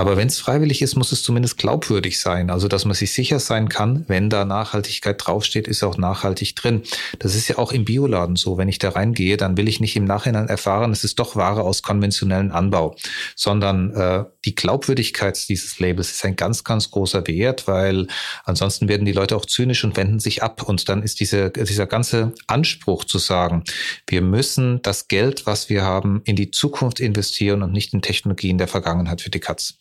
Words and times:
Aber 0.00 0.16
wenn 0.16 0.28
es 0.28 0.38
freiwillig 0.38 0.80
ist, 0.80 0.96
muss 0.96 1.12
es 1.12 1.22
zumindest 1.22 1.58
glaubwürdig 1.58 2.20
sein. 2.20 2.48
Also, 2.48 2.68
dass 2.68 2.86
man 2.86 2.94
sich 2.94 3.12
sicher 3.12 3.38
sein 3.38 3.68
kann, 3.68 4.06
wenn 4.08 4.30
da 4.30 4.46
Nachhaltigkeit 4.46 5.16
draufsteht, 5.18 5.68
ist 5.68 5.82
auch 5.82 5.98
nachhaltig 5.98 6.56
drin. 6.56 6.84
Das 7.18 7.34
ist 7.34 7.48
ja 7.48 7.58
auch 7.58 7.70
im 7.70 7.84
Bioladen 7.84 8.36
so. 8.36 8.56
Wenn 8.56 8.70
ich 8.70 8.78
da 8.78 8.88
reingehe, 8.88 9.36
dann 9.36 9.58
will 9.58 9.68
ich 9.68 9.78
nicht 9.78 9.96
im 9.96 10.06
Nachhinein 10.06 10.48
erfahren, 10.48 10.92
es 10.92 11.04
ist 11.04 11.18
doch 11.18 11.36
Ware 11.36 11.64
aus 11.64 11.82
konventionellen 11.82 12.50
Anbau, 12.50 12.96
sondern 13.36 13.92
äh, 13.92 14.24
die 14.46 14.54
Glaubwürdigkeit 14.54 15.46
dieses 15.50 15.78
Labels 15.80 16.10
ist 16.12 16.24
ein 16.24 16.34
ganz, 16.34 16.64
ganz 16.64 16.90
großer 16.90 17.26
Wert, 17.26 17.68
weil 17.68 18.06
ansonsten 18.44 18.88
werden 18.88 19.04
die 19.04 19.12
Leute 19.12 19.36
auch 19.36 19.44
zynisch 19.44 19.84
und 19.84 19.98
wenden 19.98 20.18
sich 20.18 20.42
ab. 20.42 20.62
Und 20.62 20.88
dann 20.88 21.02
ist 21.02 21.20
diese, 21.20 21.50
dieser 21.50 21.86
ganze 21.86 22.32
Anspruch 22.46 23.04
zu 23.04 23.18
sagen, 23.18 23.64
wir 24.06 24.22
müssen 24.22 24.80
das 24.80 25.08
Geld, 25.08 25.44
was 25.44 25.68
wir 25.68 25.82
haben, 25.82 26.22
in 26.24 26.36
die 26.36 26.50
Zukunft 26.50 27.00
investieren 27.00 27.62
und 27.62 27.72
nicht 27.72 27.92
in 27.92 28.00
Technologien 28.00 28.56
der 28.56 28.66
Vergangenheit 28.66 29.20
für 29.20 29.28
die 29.28 29.40
Katz. 29.40 29.74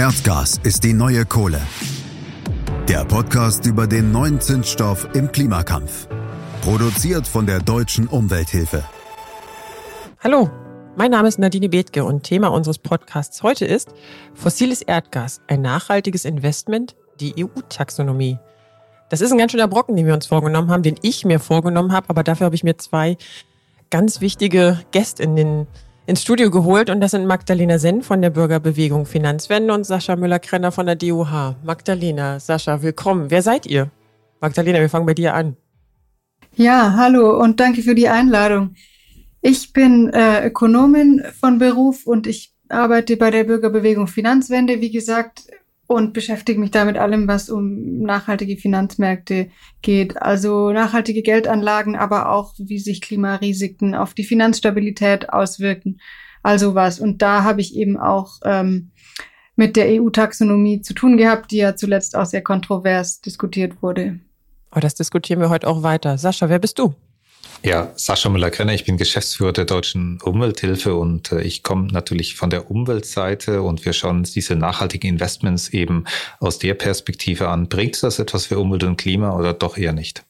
Erdgas 0.00 0.58
ist 0.62 0.82
die 0.82 0.94
neue 0.94 1.26
Kohle. 1.26 1.60
Der 2.88 3.04
Podcast 3.04 3.66
über 3.66 3.86
den 3.86 4.12
neuen 4.12 4.40
Zinsstoff 4.40 5.06
im 5.12 5.30
Klimakampf. 5.30 6.08
Produziert 6.62 7.28
von 7.28 7.44
der 7.44 7.60
Deutschen 7.60 8.06
Umwelthilfe. 8.06 8.82
Hallo, 10.20 10.48
mein 10.96 11.10
Name 11.10 11.28
ist 11.28 11.38
Nadine 11.38 11.68
Bethke 11.68 12.02
und 12.02 12.22
Thema 12.22 12.48
unseres 12.48 12.78
Podcasts 12.78 13.42
heute 13.42 13.66
ist 13.66 13.92
Fossiles 14.32 14.80
Erdgas, 14.80 15.42
ein 15.48 15.60
nachhaltiges 15.60 16.24
Investment, 16.24 16.96
die 17.20 17.34
EU-Taxonomie. 17.44 18.38
Das 19.10 19.20
ist 19.20 19.32
ein 19.32 19.38
ganz 19.38 19.52
schöner 19.52 19.68
Brocken, 19.68 19.96
den 19.96 20.06
wir 20.06 20.14
uns 20.14 20.24
vorgenommen 20.24 20.70
haben, 20.70 20.82
den 20.82 20.96
ich 21.02 21.26
mir 21.26 21.40
vorgenommen 21.40 21.92
habe, 21.92 22.08
aber 22.08 22.22
dafür 22.22 22.46
habe 22.46 22.54
ich 22.54 22.64
mir 22.64 22.78
zwei 22.78 23.18
ganz 23.90 24.20
wichtige 24.20 24.80
Gästinnen 24.92 25.66
ins 26.06 26.22
Studio 26.22 26.50
geholt 26.50 26.90
und 26.90 27.00
das 27.00 27.10
sind 27.10 27.26
Magdalena 27.26 27.78
Senn 27.78 28.02
von 28.02 28.22
der 28.22 28.30
Bürgerbewegung 28.30 29.04
Finanzwende 29.04 29.74
und 29.74 29.84
Sascha 29.84 30.16
Müller-Krenner 30.16 30.72
von 30.72 30.86
der 30.86 30.94
DUH. 30.94 31.56
Magdalena, 31.64 32.38
Sascha, 32.40 32.82
willkommen. 32.82 33.30
Wer 33.30 33.42
seid 33.42 33.66
ihr? 33.66 33.90
Magdalena, 34.40 34.80
wir 34.80 34.88
fangen 34.88 35.06
bei 35.06 35.14
dir 35.14 35.34
an. 35.34 35.56
Ja, 36.54 36.94
hallo 36.96 37.40
und 37.40 37.60
danke 37.60 37.82
für 37.82 37.94
die 37.94 38.08
Einladung. 38.08 38.74
Ich 39.40 39.72
bin 39.72 40.08
äh, 40.10 40.46
Ökonomin 40.46 41.22
von 41.38 41.58
Beruf 41.58 42.06
und 42.06 42.26
ich 42.26 42.54
arbeite 42.68 43.16
bei 43.16 43.30
der 43.30 43.44
Bürgerbewegung 43.44 44.06
Finanzwende, 44.06 44.80
wie 44.80 44.90
gesagt, 44.90 45.42
und 45.90 46.12
beschäftige 46.12 46.60
mich 46.60 46.70
damit 46.70 46.96
allem, 46.96 47.26
was 47.26 47.50
um 47.50 47.98
nachhaltige 48.02 48.56
Finanzmärkte 48.56 49.50
geht. 49.82 50.22
Also 50.22 50.70
nachhaltige 50.70 51.20
Geldanlagen, 51.22 51.96
aber 51.96 52.30
auch, 52.30 52.54
wie 52.58 52.78
sich 52.78 53.00
Klimarisiken 53.00 53.96
auf 53.96 54.14
die 54.14 54.22
Finanzstabilität 54.22 55.30
auswirken. 55.30 55.98
Also 56.44 56.76
was. 56.76 57.00
Und 57.00 57.22
da 57.22 57.42
habe 57.42 57.60
ich 57.60 57.74
eben 57.74 57.98
auch 57.98 58.38
ähm, 58.44 58.92
mit 59.56 59.74
der 59.74 60.00
EU-Taxonomie 60.00 60.80
zu 60.80 60.94
tun 60.94 61.16
gehabt, 61.16 61.50
die 61.50 61.56
ja 61.56 61.74
zuletzt 61.74 62.16
auch 62.16 62.26
sehr 62.26 62.42
kontrovers 62.42 63.20
diskutiert 63.20 63.82
wurde. 63.82 64.20
Oh, 64.72 64.78
das 64.78 64.94
diskutieren 64.94 65.40
wir 65.40 65.50
heute 65.50 65.66
auch 65.66 65.82
weiter. 65.82 66.18
Sascha, 66.18 66.48
wer 66.48 66.60
bist 66.60 66.78
du? 66.78 66.94
Ja, 67.62 67.92
Sascha 67.94 68.30
Müller-Krenner, 68.30 68.72
ich 68.72 68.84
bin 68.84 68.96
Geschäftsführer 68.96 69.52
der 69.52 69.66
Deutschen 69.66 70.18
Umwelthilfe 70.22 70.94
und 70.94 71.30
äh, 71.30 71.42
ich 71.42 71.62
komme 71.62 71.88
natürlich 71.88 72.34
von 72.34 72.48
der 72.48 72.70
Umweltseite 72.70 73.60
und 73.60 73.84
wir 73.84 73.92
schauen 73.92 74.18
uns 74.18 74.32
diese 74.32 74.56
nachhaltigen 74.56 75.10
Investments 75.10 75.68
eben 75.68 76.04
aus 76.38 76.58
der 76.58 76.72
Perspektive 76.72 77.48
an. 77.48 77.68
Bringt 77.68 78.02
das 78.02 78.18
etwas 78.18 78.46
für 78.46 78.58
Umwelt 78.58 78.84
und 78.84 78.96
Klima 78.96 79.36
oder 79.36 79.52
doch 79.52 79.76
eher 79.76 79.92
nicht? 79.92 80.24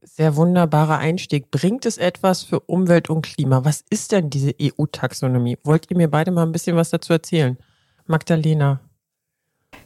Sehr 0.00 0.36
wunderbarer 0.36 0.98
Einstieg. 0.98 1.50
Bringt 1.50 1.86
es 1.86 1.98
etwas 1.98 2.44
für 2.44 2.60
Umwelt 2.60 3.10
und 3.10 3.22
Klima? 3.22 3.64
Was 3.64 3.84
ist 3.90 4.12
denn 4.12 4.30
diese 4.30 4.54
EU-Taxonomie? 4.60 5.58
Wollt 5.64 5.90
ihr 5.90 5.96
mir 5.96 6.08
beide 6.08 6.30
mal 6.30 6.44
ein 6.44 6.52
bisschen 6.52 6.76
was 6.76 6.90
dazu 6.90 7.12
erzählen? 7.12 7.58
Magdalena. 8.06 8.80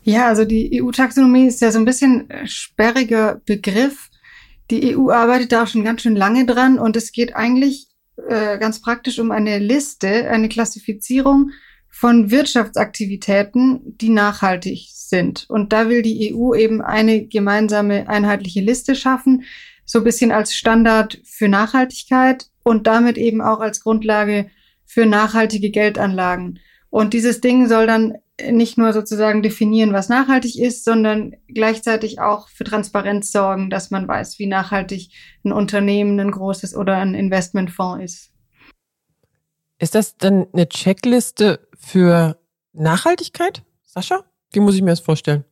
Ja, 0.03 0.29
also 0.29 0.45
die 0.45 0.83
EU-Taxonomie 0.83 1.47
ist 1.47 1.63
ja 1.63 1.71
so 1.71 1.79
ein 1.79 1.87
bisschen 1.87 2.29
sperriger 2.45 3.41
Begriff. 3.47 4.11
Die 4.73 4.97
EU 4.97 5.11
arbeitet 5.11 5.53
da 5.53 5.65
auch 5.65 5.67
schon 5.67 5.85
ganz 5.85 6.01
schön 6.01 6.17
lange 6.17 6.47
dran 6.47 6.79
und 6.79 6.97
es 6.97 7.13
geht 7.13 7.37
eigentlich 7.37 7.89
äh, 8.27 8.57
ganz 8.57 8.81
praktisch 8.81 9.19
um 9.19 9.31
eine 9.31 9.59
Liste, 9.59 10.31
eine 10.31 10.49
Klassifizierung 10.49 11.51
von 11.91 12.31
Wirtschaftsaktivitäten, 12.31 13.99
die 13.99 14.09
nachhaltig 14.09 14.89
sind. 14.91 15.45
Und 15.51 15.75
da 15.75 15.91
will 15.91 16.01
die 16.01 16.35
EU 16.35 16.55
eben 16.55 16.81
eine 16.81 17.27
gemeinsame 17.27 18.09
einheitliche 18.09 18.63
Liste 18.63 18.95
schaffen, 18.95 19.45
so 19.85 19.99
ein 19.99 20.05
bisschen 20.05 20.33
als 20.33 20.57
Standard 20.57 21.21
für 21.23 21.49
Nachhaltigkeit 21.49 22.47
und 22.63 22.87
damit 22.87 23.19
eben 23.19 23.43
auch 23.43 23.61
als 23.61 23.83
Grundlage 23.83 24.51
für 24.87 25.05
nachhaltige 25.05 25.71
Geldanlagen. 25.71 26.61
Und 26.89 27.13
dieses 27.13 27.43
Ding 27.43 27.69
soll 27.69 27.87
dann 27.87 28.15
nicht 28.51 28.79
nur 28.79 28.93
sozusagen 28.93 29.43
definieren, 29.43 29.93
was 29.93 30.09
nachhaltig 30.09 30.59
ist, 30.59 30.85
sondern 30.85 31.35
gleichzeitig 31.49 32.21
auch 32.21 32.49
für 32.49 32.65
Transparenz 32.65 33.31
sorgen, 33.33 33.71
dass 33.71 33.91
man 33.91 34.09
weiß, 34.09 34.39
wie 34.39 34.47
nachhaltig 34.47 35.11
ein 35.45 35.53
Unternehmen, 35.53 36.19
ein 36.19 36.31
großes 36.31 36.75
oder 36.75 36.97
ein 36.97 37.15
Investmentfonds 37.15 38.05
ist. 38.05 38.33
Ist 39.79 39.95
das 39.95 40.17
dann 40.17 40.47
eine 40.53 40.69
Checkliste 40.69 41.67
für 41.79 42.39
Nachhaltigkeit, 42.73 43.63
Sascha? 43.85 44.25
Wie 44.53 44.61
muss 44.61 44.75
ich 44.75 44.83
mir 44.83 44.91
das 44.91 45.01
vorstellen? 45.01 45.45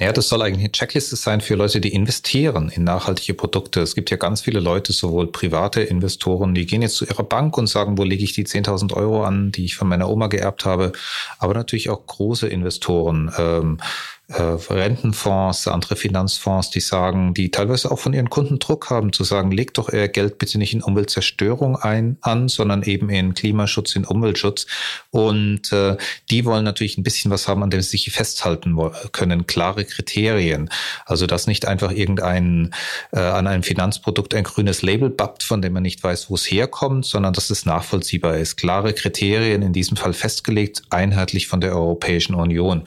Ja, 0.00 0.12
das 0.12 0.28
soll 0.28 0.42
eigentlich 0.42 0.60
eine 0.60 0.70
Checkliste 0.72 1.16
sein 1.16 1.40
für 1.40 1.56
Leute, 1.56 1.80
die 1.80 1.92
investieren 1.92 2.68
in 2.68 2.84
nachhaltige 2.84 3.34
Produkte. 3.34 3.80
Es 3.80 3.96
gibt 3.96 4.10
ja 4.10 4.16
ganz 4.16 4.42
viele 4.42 4.60
Leute, 4.60 4.92
sowohl 4.92 5.32
private 5.32 5.80
Investoren, 5.80 6.54
die 6.54 6.66
gehen 6.66 6.82
jetzt 6.82 6.94
zu 6.94 7.04
ihrer 7.04 7.24
Bank 7.24 7.58
und 7.58 7.66
sagen, 7.66 7.98
wo 7.98 8.04
lege 8.04 8.22
ich 8.22 8.32
die 8.32 8.46
10.000 8.46 8.94
Euro 8.94 9.24
an, 9.24 9.50
die 9.50 9.64
ich 9.64 9.74
von 9.74 9.88
meiner 9.88 10.08
Oma 10.08 10.28
geerbt 10.28 10.64
habe, 10.64 10.92
aber 11.38 11.54
natürlich 11.54 11.90
auch 11.90 12.06
große 12.06 12.46
Investoren. 12.46 13.32
Ähm, 13.36 13.78
äh, 14.28 14.42
Rentenfonds, 14.42 15.68
andere 15.68 15.96
Finanzfonds, 15.96 16.68
die 16.68 16.80
sagen, 16.80 17.32
die 17.32 17.50
teilweise 17.50 17.90
auch 17.90 17.98
von 17.98 18.12
ihren 18.12 18.28
Kunden 18.28 18.58
Druck 18.58 18.90
haben, 18.90 19.12
zu 19.14 19.24
sagen, 19.24 19.50
legt 19.50 19.78
doch 19.78 19.90
euer 19.90 20.08
Geld 20.08 20.36
bitte 20.36 20.58
nicht 20.58 20.74
in 20.74 20.82
Umweltzerstörung 20.82 21.76
ein 21.76 22.18
an, 22.20 22.48
sondern 22.48 22.82
eben 22.82 23.08
in 23.08 23.32
Klimaschutz, 23.32 23.96
in 23.96 24.04
Umweltschutz. 24.04 24.66
Und 25.10 25.72
äh, 25.72 25.96
die 26.28 26.44
wollen 26.44 26.64
natürlich 26.64 26.98
ein 26.98 27.04
bisschen 27.04 27.30
was 27.30 27.48
haben, 27.48 27.62
an 27.62 27.70
dem 27.70 27.80
sie 27.80 27.88
sich 27.88 28.10
festhalten 28.12 28.76
können, 29.12 29.46
klare 29.46 29.86
Kriterien. 29.86 30.68
Also 31.06 31.26
dass 31.26 31.46
nicht 31.46 31.66
einfach 31.66 31.90
irgendein 31.90 32.74
äh, 33.12 33.20
an 33.20 33.46
einem 33.46 33.62
Finanzprodukt 33.62 34.34
ein 34.34 34.44
grünes 34.44 34.82
Label 34.82 35.08
bappt, 35.08 35.42
von 35.42 35.62
dem 35.62 35.72
man 35.72 35.82
nicht 35.82 36.04
weiß, 36.04 36.28
wo 36.28 36.34
es 36.34 36.50
herkommt, 36.50 37.06
sondern 37.06 37.32
dass 37.32 37.48
es 37.48 37.64
nachvollziehbar 37.64 38.36
ist. 38.36 38.56
Klare 38.56 38.92
Kriterien, 38.92 39.62
in 39.62 39.72
diesem 39.72 39.96
Fall 39.96 40.12
festgelegt, 40.12 40.82
einheitlich 40.90 41.46
von 41.46 41.62
der 41.62 41.72
Europäischen 41.72 42.34
Union. 42.34 42.82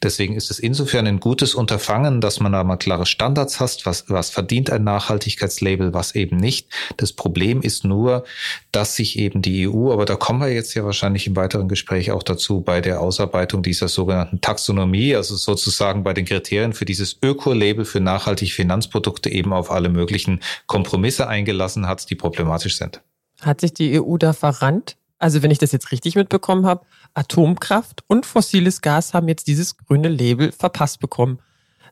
Deswegen 0.00 0.36
ist 0.36 0.52
es 0.52 0.60
insofern 0.60 0.83
insofern 0.84 1.06
ein 1.06 1.18
gutes 1.18 1.54
Unterfangen, 1.54 2.20
dass 2.20 2.40
man 2.40 2.52
da 2.52 2.62
mal 2.62 2.76
klare 2.76 3.06
Standards 3.06 3.58
hast, 3.58 3.86
was, 3.86 4.10
was 4.10 4.28
verdient 4.28 4.68
ein 4.68 4.84
Nachhaltigkeitslabel, 4.84 5.94
was 5.94 6.14
eben 6.14 6.36
nicht. 6.36 6.68
Das 6.98 7.14
Problem 7.14 7.62
ist 7.62 7.86
nur, 7.86 8.24
dass 8.70 8.94
sich 8.94 9.18
eben 9.18 9.40
die 9.40 9.66
EU, 9.66 9.94
aber 9.94 10.04
da 10.04 10.16
kommen 10.16 10.42
wir 10.42 10.52
jetzt 10.52 10.74
ja 10.74 10.84
wahrscheinlich 10.84 11.26
im 11.26 11.36
weiteren 11.36 11.68
Gespräch 11.68 12.10
auch 12.10 12.22
dazu, 12.22 12.60
bei 12.60 12.82
der 12.82 13.00
Ausarbeitung 13.00 13.62
dieser 13.62 13.88
sogenannten 13.88 14.42
Taxonomie, 14.42 15.16
also 15.16 15.36
sozusagen 15.36 16.04
bei 16.04 16.12
den 16.12 16.26
Kriterien 16.26 16.74
für 16.74 16.84
dieses 16.84 17.16
Öko-Label 17.22 17.86
für 17.86 18.00
nachhaltige 18.00 18.52
Finanzprodukte 18.52 19.30
eben 19.30 19.54
auf 19.54 19.70
alle 19.70 19.88
möglichen 19.88 20.40
Kompromisse 20.66 21.28
eingelassen 21.28 21.88
hat, 21.88 22.10
die 22.10 22.14
problematisch 22.14 22.76
sind. 22.76 23.00
Hat 23.40 23.62
sich 23.62 23.72
die 23.72 23.98
EU 23.98 24.18
da 24.18 24.34
verrannt? 24.34 24.96
Also 25.18 25.42
wenn 25.42 25.50
ich 25.50 25.58
das 25.58 25.72
jetzt 25.72 25.92
richtig 25.92 26.16
mitbekommen 26.16 26.66
habe, 26.66 26.84
Atomkraft 27.14 28.02
und 28.08 28.26
fossiles 28.26 28.82
Gas 28.82 29.14
haben 29.14 29.28
jetzt 29.28 29.46
dieses 29.46 29.76
grüne 29.76 30.08
Label 30.08 30.52
verpasst 30.52 31.00
bekommen. 31.00 31.38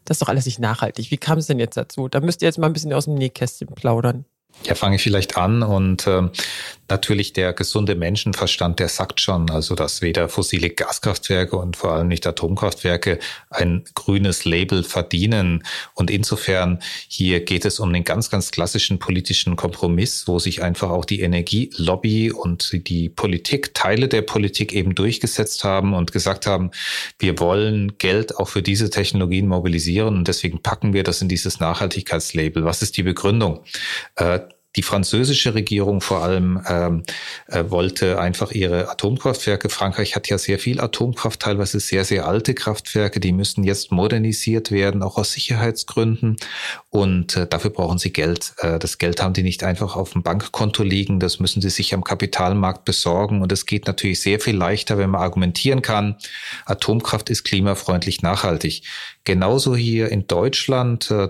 Das 0.04 0.16
ist 0.16 0.22
doch 0.22 0.28
alles 0.28 0.46
nicht 0.46 0.58
nachhaltig. 0.58 1.10
Wie 1.10 1.16
kam 1.16 1.38
es 1.38 1.46
denn 1.46 1.60
jetzt 1.60 1.76
dazu? 1.76 2.08
Da 2.08 2.20
müsst 2.20 2.42
ihr 2.42 2.46
jetzt 2.46 2.58
mal 2.58 2.66
ein 2.66 2.72
bisschen 2.72 2.92
aus 2.92 3.04
dem 3.04 3.14
Nähkästchen 3.14 3.68
plaudern. 3.68 4.24
Ja, 4.64 4.74
fange 4.74 4.96
ich 4.96 5.02
vielleicht 5.02 5.36
an 5.36 5.62
und 5.62 6.06
äh, 6.06 6.28
natürlich 6.92 7.32
der 7.32 7.54
gesunde 7.54 7.94
Menschenverstand, 7.94 8.78
der 8.78 8.88
sagt 8.88 9.20
schon, 9.20 9.50
also 9.50 9.74
dass 9.74 10.02
weder 10.02 10.28
fossile 10.28 10.68
Gaskraftwerke 10.68 11.56
und 11.56 11.74
vor 11.76 11.92
allem 11.92 12.08
nicht 12.08 12.26
Atomkraftwerke 12.26 13.18
ein 13.48 13.84
grünes 13.94 14.44
Label 14.44 14.84
verdienen. 14.84 15.64
Und 15.94 16.10
insofern 16.10 16.80
hier 17.08 17.40
geht 17.40 17.64
es 17.64 17.80
um 17.80 17.92
den 17.92 18.04
ganz, 18.04 18.28
ganz 18.28 18.50
klassischen 18.50 18.98
politischen 18.98 19.56
Kompromiss, 19.56 20.28
wo 20.28 20.38
sich 20.38 20.62
einfach 20.62 20.90
auch 20.90 21.06
die 21.06 21.20
Energielobby 21.20 22.30
und 22.30 22.86
die 22.86 23.08
Politik, 23.08 23.72
Teile 23.74 24.08
der 24.08 24.22
Politik 24.22 24.74
eben 24.74 24.94
durchgesetzt 24.94 25.64
haben 25.64 25.94
und 25.94 26.12
gesagt 26.12 26.46
haben, 26.46 26.72
wir 27.18 27.38
wollen 27.38 27.96
Geld 27.96 28.36
auch 28.36 28.48
für 28.48 28.62
diese 28.62 28.90
Technologien 28.90 29.48
mobilisieren 29.48 30.16
und 30.16 30.28
deswegen 30.28 30.60
packen 30.60 30.92
wir 30.92 31.04
das 31.04 31.22
in 31.22 31.28
dieses 31.28 31.58
Nachhaltigkeitslabel. 31.58 32.64
Was 32.64 32.82
ist 32.82 32.98
die 32.98 33.02
Begründung? 33.02 33.64
Äh, 34.16 34.40
die 34.76 34.82
französische 34.82 35.54
Regierung 35.54 36.00
vor 36.00 36.22
allem 36.22 36.62
ähm, 36.66 37.02
äh, 37.48 37.64
wollte 37.68 38.18
einfach 38.18 38.52
ihre 38.52 38.88
Atomkraftwerke. 38.90 39.68
Frankreich 39.68 40.16
hat 40.16 40.28
ja 40.28 40.38
sehr 40.38 40.58
viel 40.58 40.80
Atomkraft, 40.80 41.40
teilweise 41.40 41.78
sehr, 41.78 42.04
sehr 42.04 42.26
alte 42.26 42.54
Kraftwerke. 42.54 43.20
Die 43.20 43.32
müssen 43.32 43.64
jetzt 43.64 43.92
modernisiert 43.92 44.70
werden, 44.70 45.02
auch 45.02 45.18
aus 45.18 45.32
Sicherheitsgründen. 45.32 46.36
Und 46.88 47.36
äh, 47.36 47.46
dafür 47.46 47.70
brauchen 47.70 47.98
sie 47.98 48.12
Geld. 48.12 48.54
Äh, 48.58 48.78
das 48.78 48.96
Geld 48.96 49.22
haben 49.22 49.34
die 49.34 49.42
nicht 49.42 49.62
einfach 49.62 49.94
auf 49.94 50.12
dem 50.12 50.22
Bankkonto 50.22 50.82
liegen. 50.82 51.20
Das 51.20 51.38
müssen 51.38 51.60
sie 51.60 51.70
sich 51.70 51.92
am 51.92 52.02
Kapitalmarkt 52.02 52.86
besorgen. 52.86 53.42
Und 53.42 53.52
es 53.52 53.66
geht 53.66 53.86
natürlich 53.86 54.20
sehr 54.20 54.40
viel 54.40 54.56
leichter, 54.56 54.96
wenn 54.96 55.10
man 55.10 55.20
argumentieren 55.20 55.82
kann, 55.82 56.16
Atomkraft 56.64 57.28
ist 57.28 57.44
klimafreundlich 57.44 58.22
nachhaltig. 58.22 58.82
Genauso 59.24 59.76
hier 59.76 60.10
in 60.10 60.26
Deutschland, 60.26 61.10
äh, 61.10 61.28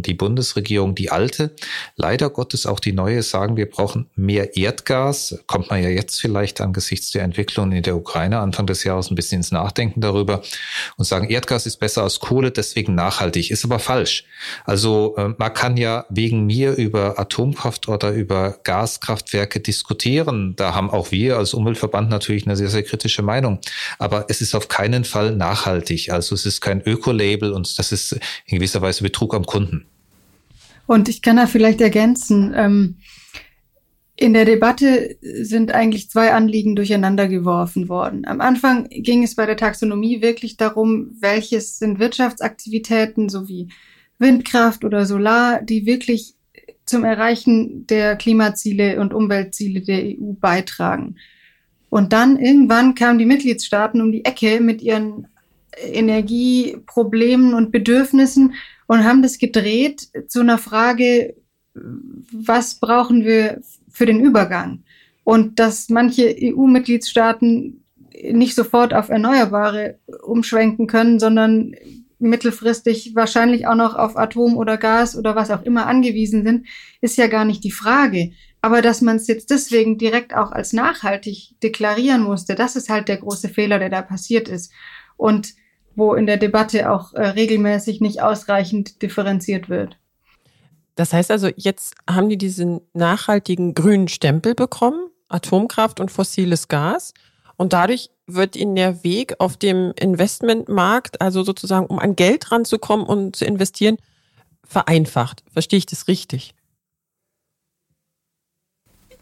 die 0.00 0.14
Bundesregierung, 0.14 0.94
die 0.94 1.10
alte, 1.10 1.54
leider 1.96 2.30
Gottes 2.30 2.64
auch 2.64 2.80
die 2.80 2.92
neue, 2.92 3.22
sagen, 3.22 3.56
wir 3.56 3.68
brauchen 3.68 4.08
mehr 4.16 4.56
Erdgas. 4.56 5.42
Kommt 5.46 5.68
man 5.68 5.82
ja 5.82 5.90
jetzt 5.90 6.20
vielleicht 6.20 6.60
angesichts 6.60 7.12
der 7.12 7.22
Entwicklung 7.22 7.72
in 7.72 7.82
der 7.82 7.96
Ukraine 7.96 8.38
Anfang 8.38 8.66
des 8.66 8.84
Jahres 8.84 9.10
ein 9.10 9.14
bisschen 9.14 9.38
ins 9.38 9.52
Nachdenken 9.52 10.00
darüber 10.00 10.42
und 10.96 11.04
sagen, 11.04 11.28
Erdgas 11.28 11.66
ist 11.66 11.78
besser 11.78 12.02
als 12.02 12.18
Kohle, 12.20 12.50
deswegen 12.50 12.94
nachhaltig. 12.94 13.50
Ist 13.50 13.64
aber 13.64 13.78
falsch. 13.78 14.24
Also 14.64 15.14
äh, 15.16 15.34
man 15.36 15.52
kann 15.52 15.76
ja 15.76 16.06
wegen 16.08 16.46
mir 16.46 16.72
über 16.72 17.18
Atomkraft 17.18 17.88
oder 17.88 18.12
über 18.12 18.58
Gaskraftwerke 18.64 19.60
diskutieren. 19.60 20.54
Da 20.56 20.74
haben 20.74 20.90
auch 20.90 21.10
wir 21.10 21.36
als 21.36 21.52
Umweltverband 21.52 22.08
natürlich 22.08 22.46
eine 22.46 22.56
sehr, 22.56 22.70
sehr 22.70 22.82
kritische 22.82 23.22
Meinung. 23.22 23.58
Aber 23.98 24.26
es 24.28 24.40
ist 24.40 24.54
auf 24.54 24.68
keinen 24.68 25.04
Fall 25.04 25.36
nachhaltig. 25.36 26.10
Also 26.10 26.34
es 26.34 26.46
ist 26.46 26.60
kein 26.60 26.80
Öko-Label 27.34 27.52
und 27.52 27.78
das 27.78 27.92
ist 27.92 28.12
in 28.46 28.58
gewisser 28.58 28.82
Weise 28.82 29.02
Betrug 29.02 29.34
am 29.34 29.44
Kunden. 29.44 29.86
Und 30.86 31.08
ich 31.08 31.22
kann 31.22 31.36
da 31.36 31.46
vielleicht 31.46 31.80
ergänzen, 31.80 32.52
ähm, 32.56 32.96
in 34.16 34.32
der 34.32 34.44
Debatte 34.44 35.16
sind 35.22 35.72
eigentlich 35.72 36.08
zwei 36.08 36.32
Anliegen 36.32 36.76
durcheinander 36.76 37.26
geworfen 37.26 37.88
worden. 37.88 38.24
Am 38.26 38.40
Anfang 38.40 38.88
ging 38.88 39.24
es 39.24 39.34
bei 39.34 39.44
der 39.44 39.56
Taxonomie 39.56 40.22
wirklich 40.22 40.56
darum, 40.56 41.16
welches 41.18 41.78
sind 41.78 41.98
Wirtschaftsaktivitäten 41.98 43.28
sowie 43.28 43.70
Windkraft 44.20 44.84
oder 44.84 45.04
Solar, 45.04 45.62
die 45.62 45.84
wirklich 45.84 46.34
zum 46.84 47.02
Erreichen 47.02 47.88
der 47.88 48.14
Klimaziele 48.14 49.00
und 49.00 49.12
Umweltziele 49.12 49.80
der 49.80 50.04
EU 50.04 50.34
beitragen. 50.38 51.16
Und 51.90 52.12
dann 52.12 52.38
irgendwann 52.38 52.94
kamen 52.94 53.18
die 53.18 53.26
Mitgliedstaaten 53.26 54.00
um 54.00 54.12
die 54.12 54.24
Ecke 54.24 54.60
mit 54.60 54.80
ihren 54.80 55.26
Energieproblemen 55.78 57.54
und 57.54 57.72
Bedürfnissen 57.72 58.54
und 58.86 59.04
haben 59.04 59.22
das 59.22 59.38
gedreht 59.38 60.08
zu 60.28 60.40
einer 60.40 60.58
Frage, 60.58 61.34
was 62.32 62.76
brauchen 62.76 63.24
wir 63.24 63.60
für 63.90 64.06
den 64.06 64.20
Übergang? 64.20 64.84
Und 65.24 65.58
dass 65.58 65.88
manche 65.88 66.34
EU-Mitgliedstaaten 66.38 67.84
nicht 68.32 68.54
sofort 68.54 68.94
auf 68.94 69.08
Erneuerbare 69.08 69.98
umschwenken 70.22 70.86
können, 70.86 71.18
sondern 71.18 71.74
mittelfristig 72.18 73.14
wahrscheinlich 73.14 73.66
auch 73.66 73.74
noch 73.74 73.94
auf 73.94 74.16
Atom 74.16 74.56
oder 74.56 74.76
Gas 74.76 75.16
oder 75.16 75.34
was 75.34 75.50
auch 75.50 75.62
immer 75.62 75.86
angewiesen 75.86 76.44
sind, 76.44 76.66
ist 77.00 77.18
ja 77.18 77.26
gar 77.26 77.44
nicht 77.44 77.64
die 77.64 77.70
Frage. 77.70 78.32
Aber 78.60 78.80
dass 78.82 79.02
man 79.02 79.16
es 79.16 79.26
jetzt 79.26 79.50
deswegen 79.50 79.98
direkt 79.98 80.34
auch 80.34 80.50
als 80.52 80.72
nachhaltig 80.72 81.54
deklarieren 81.62 82.22
musste, 82.22 82.54
das 82.54 82.76
ist 82.76 82.88
halt 82.88 83.08
der 83.08 83.18
große 83.18 83.48
Fehler, 83.48 83.78
der 83.78 83.90
da 83.90 84.00
passiert 84.00 84.48
ist. 84.48 84.72
Und 85.16 85.54
wo 85.96 86.14
in 86.14 86.26
der 86.26 86.36
Debatte 86.36 86.90
auch 86.90 87.14
äh, 87.14 87.28
regelmäßig 87.28 88.00
nicht 88.00 88.22
ausreichend 88.22 89.02
differenziert 89.02 89.68
wird. 89.68 89.96
Das 90.94 91.12
heißt 91.12 91.30
also, 91.30 91.48
jetzt 91.56 91.94
haben 92.08 92.28
die 92.28 92.38
diesen 92.38 92.80
nachhaltigen 92.92 93.74
grünen 93.74 94.08
Stempel 94.08 94.54
bekommen, 94.54 95.08
Atomkraft 95.28 96.00
und 96.00 96.10
fossiles 96.10 96.68
Gas. 96.68 97.14
Und 97.56 97.72
dadurch 97.72 98.10
wird 98.26 98.56
ihnen 98.56 98.74
der 98.74 99.04
Weg 99.04 99.34
auf 99.38 99.56
dem 99.56 99.92
Investmentmarkt, 99.98 101.20
also 101.20 101.42
sozusagen, 101.42 101.86
um 101.86 101.98
an 101.98 102.16
Geld 102.16 102.50
ranzukommen 102.50 103.06
und 103.06 103.36
zu 103.36 103.44
investieren, 103.44 103.96
vereinfacht. 104.64 105.44
Verstehe 105.52 105.78
ich 105.78 105.86
das 105.86 106.08
richtig? 106.08 106.54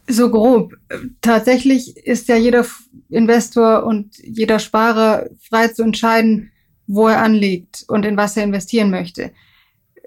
So 0.07 0.29
grob. 0.29 0.73
Tatsächlich 1.21 1.97
ist 1.97 2.27
ja 2.27 2.35
jeder 2.35 2.65
Investor 3.09 3.85
und 3.85 4.17
jeder 4.17 4.59
Sparer 4.59 5.29
frei 5.39 5.69
zu 5.69 5.83
entscheiden, 5.83 6.51
wo 6.87 7.07
er 7.07 7.21
anlegt 7.21 7.85
und 7.87 8.05
in 8.05 8.17
was 8.17 8.37
er 8.37 8.43
investieren 8.43 8.89
möchte. 8.89 9.31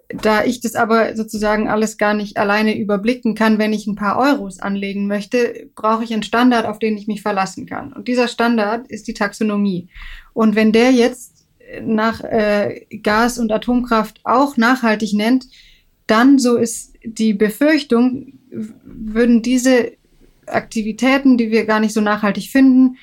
Da 0.08 0.44
ich 0.44 0.60
das 0.60 0.76
aber 0.76 1.16
sozusagen 1.16 1.68
alles 1.68 1.98
gar 1.98 2.14
nicht 2.14 2.36
alleine 2.36 2.78
überblicken 2.78 3.34
kann, 3.34 3.58
wenn 3.58 3.72
ich 3.72 3.88
ein 3.88 3.96
paar 3.96 4.18
Euros 4.18 4.60
anlegen 4.60 5.08
möchte, 5.08 5.68
brauche 5.74 6.04
ich 6.04 6.12
einen 6.12 6.22
Standard, 6.22 6.64
auf 6.64 6.78
den 6.78 6.96
ich 6.96 7.08
mich 7.08 7.22
verlassen 7.22 7.66
kann. 7.66 7.92
Und 7.92 8.06
dieser 8.06 8.28
Standard 8.28 8.86
ist 8.86 9.08
die 9.08 9.14
Taxonomie. 9.14 9.88
Und 10.32 10.54
wenn 10.54 10.70
der 10.70 10.92
jetzt 10.92 11.36
nach 11.82 12.22
äh, 12.22 12.86
Gas 13.02 13.38
und 13.38 13.50
Atomkraft 13.50 14.20
auch 14.24 14.56
nachhaltig 14.56 15.12
nennt, 15.14 15.46
dann, 16.06 16.38
so 16.38 16.56
ist 16.56 16.94
die 17.04 17.34
Befürchtung, 17.34 18.34
würden 18.50 19.42
diese 19.42 19.92
Aktivitäten, 20.46 21.36
die 21.36 21.50
wir 21.50 21.66
gar 21.66 21.80
nicht 21.80 21.92
so 21.92 22.00
nachhaltig 22.00 22.50
finden, 22.50 22.96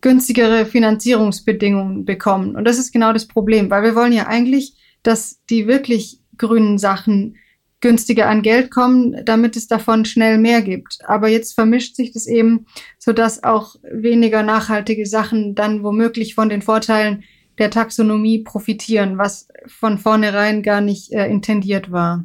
günstigere 0.00 0.66
Finanzierungsbedingungen 0.66 2.04
bekommen. 2.04 2.56
Und 2.56 2.64
das 2.64 2.78
ist 2.78 2.92
genau 2.92 3.12
das 3.12 3.26
Problem, 3.26 3.70
weil 3.70 3.82
wir 3.82 3.94
wollen 3.94 4.12
ja 4.12 4.26
eigentlich, 4.26 4.74
dass 5.02 5.40
die 5.50 5.66
wirklich 5.66 6.20
grünen 6.36 6.78
Sachen 6.78 7.36
günstiger 7.80 8.28
an 8.28 8.42
Geld 8.42 8.70
kommen, 8.70 9.24
damit 9.24 9.56
es 9.56 9.66
davon 9.66 10.04
schnell 10.04 10.38
mehr 10.38 10.62
gibt. 10.62 10.98
Aber 11.06 11.28
jetzt 11.28 11.54
vermischt 11.54 11.96
sich 11.96 12.12
das 12.12 12.26
eben, 12.26 12.66
so 12.98 13.12
dass 13.12 13.42
auch 13.42 13.76
weniger 13.82 14.42
nachhaltige 14.42 15.06
Sachen 15.06 15.54
dann 15.54 15.82
womöglich 15.82 16.34
von 16.34 16.48
den 16.48 16.62
Vorteilen 16.62 17.24
der 17.58 17.70
Taxonomie 17.70 18.42
profitieren, 18.42 19.18
was 19.18 19.48
von 19.66 19.98
vornherein 19.98 20.62
gar 20.62 20.80
nicht 20.80 21.12
äh, 21.12 21.26
intendiert 21.26 21.90
war. 21.90 22.24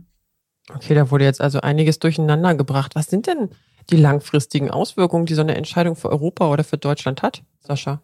Okay, 0.74 0.94
da 0.94 1.12
wurde 1.12 1.26
jetzt 1.26 1.42
also 1.42 1.62
einiges 1.62 2.00
durcheinander 2.00 2.56
gebracht. 2.56 2.96
Was 2.96 3.08
sind 3.08 3.28
denn 3.28 3.50
die 3.90 3.98
langfristigen 3.98 4.72
Auswirkungen, 4.72 5.26
die 5.26 5.36
so 5.36 5.42
eine 5.42 5.56
Entscheidung 5.56 5.96
für 5.96 6.10
Europa 6.10 6.50
oder 6.50 6.64
für 6.64 6.78
Deutschland 6.78 7.22
hat, 7.22 7.44
Sascha? 7.62 8.02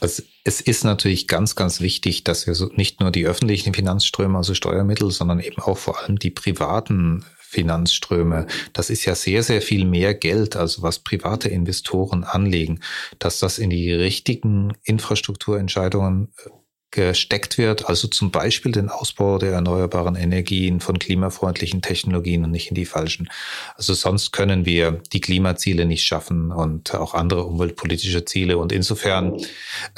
Also 0.00 0.22
es 0.44 0.60
ist 0.60 0.84
natürlich 0.84 1.26
ganz, 1.26 1.56
ganz 1.56 1.80
wichtig, 1.80 2.24
dass 2.24 2.46
wir 2.46 2.54
so 2.54 2.66
nicht 2.74 3.00
nur 3.00 3.10
die 3.10 3.26
öffentlichen 3.26 3.74
Finanzströme, 3.74 4.38
also 4.38 4.54
Steuermittel, 4.54 5.10
sondern 5.10 5.40
eben 5.40 5.60
auch 5.60 5.76
vor 5.76 6.00
allem 6.00 6.18
die 6.18 6.30
privaten 6.30 7.24
Finanzströme. 7.38 8.46
Das 8.74 8.90
ist 8.90 9.04
ja 9.06 9.14
sehr, 9.14 9.42
sehr 9.42 9.62
viel 9.62 9.84
mehr 9.84 10.14
Geld, 10.14 10.54
also 10.54 10.82
was 10.82 10.98
private 10.98 11.48
Investoren 11.48 12.22
anlegen, 12.24 12.80
dass 13.18 13.40
das 13.40 13.58
in 13.58 13.70
die 13.70 13.90
richtigen 13.92 14.74
Infrastrukturentscheidungen 14.84 16.28
äh, 16.44 16.50
gesteckt 16.90 17.58
wird, 17.58 17.88
also 17.88 18.08
zum 18.08 18.30
Beispiel 18.30 18.72
den 18.72 18.88
Ausbau 18.88 19.36
der 19.36 19.52
erneuerbaren 19.52 20.16
Energien 20.16 20.80
von 20.80 20.98
klimafreundlichen 20.98 21.82
Technologien 21.82 22.44
und 22.44 22.50
nicht 22.50 22.68
in 22.68 22.74
die 22.74 22.86
falschen. 22.86 23.28
Also 23.76 23.92
sonst 23.92 24.32
können 24.32 24.64
wir 24.64 25.02
die 25.12 25.20
Klimaziele 25.20 25.84
nicht 25.84 26.04
schaffen 26.04 26.50
und 26.50 26.94
auch 26.94 27.12
andere 27.12 27.44
umweltpolitische 27.44 28.24
Ziele. 28.24 28.56
Und 28.56 28.72
insofern 28.72 29.36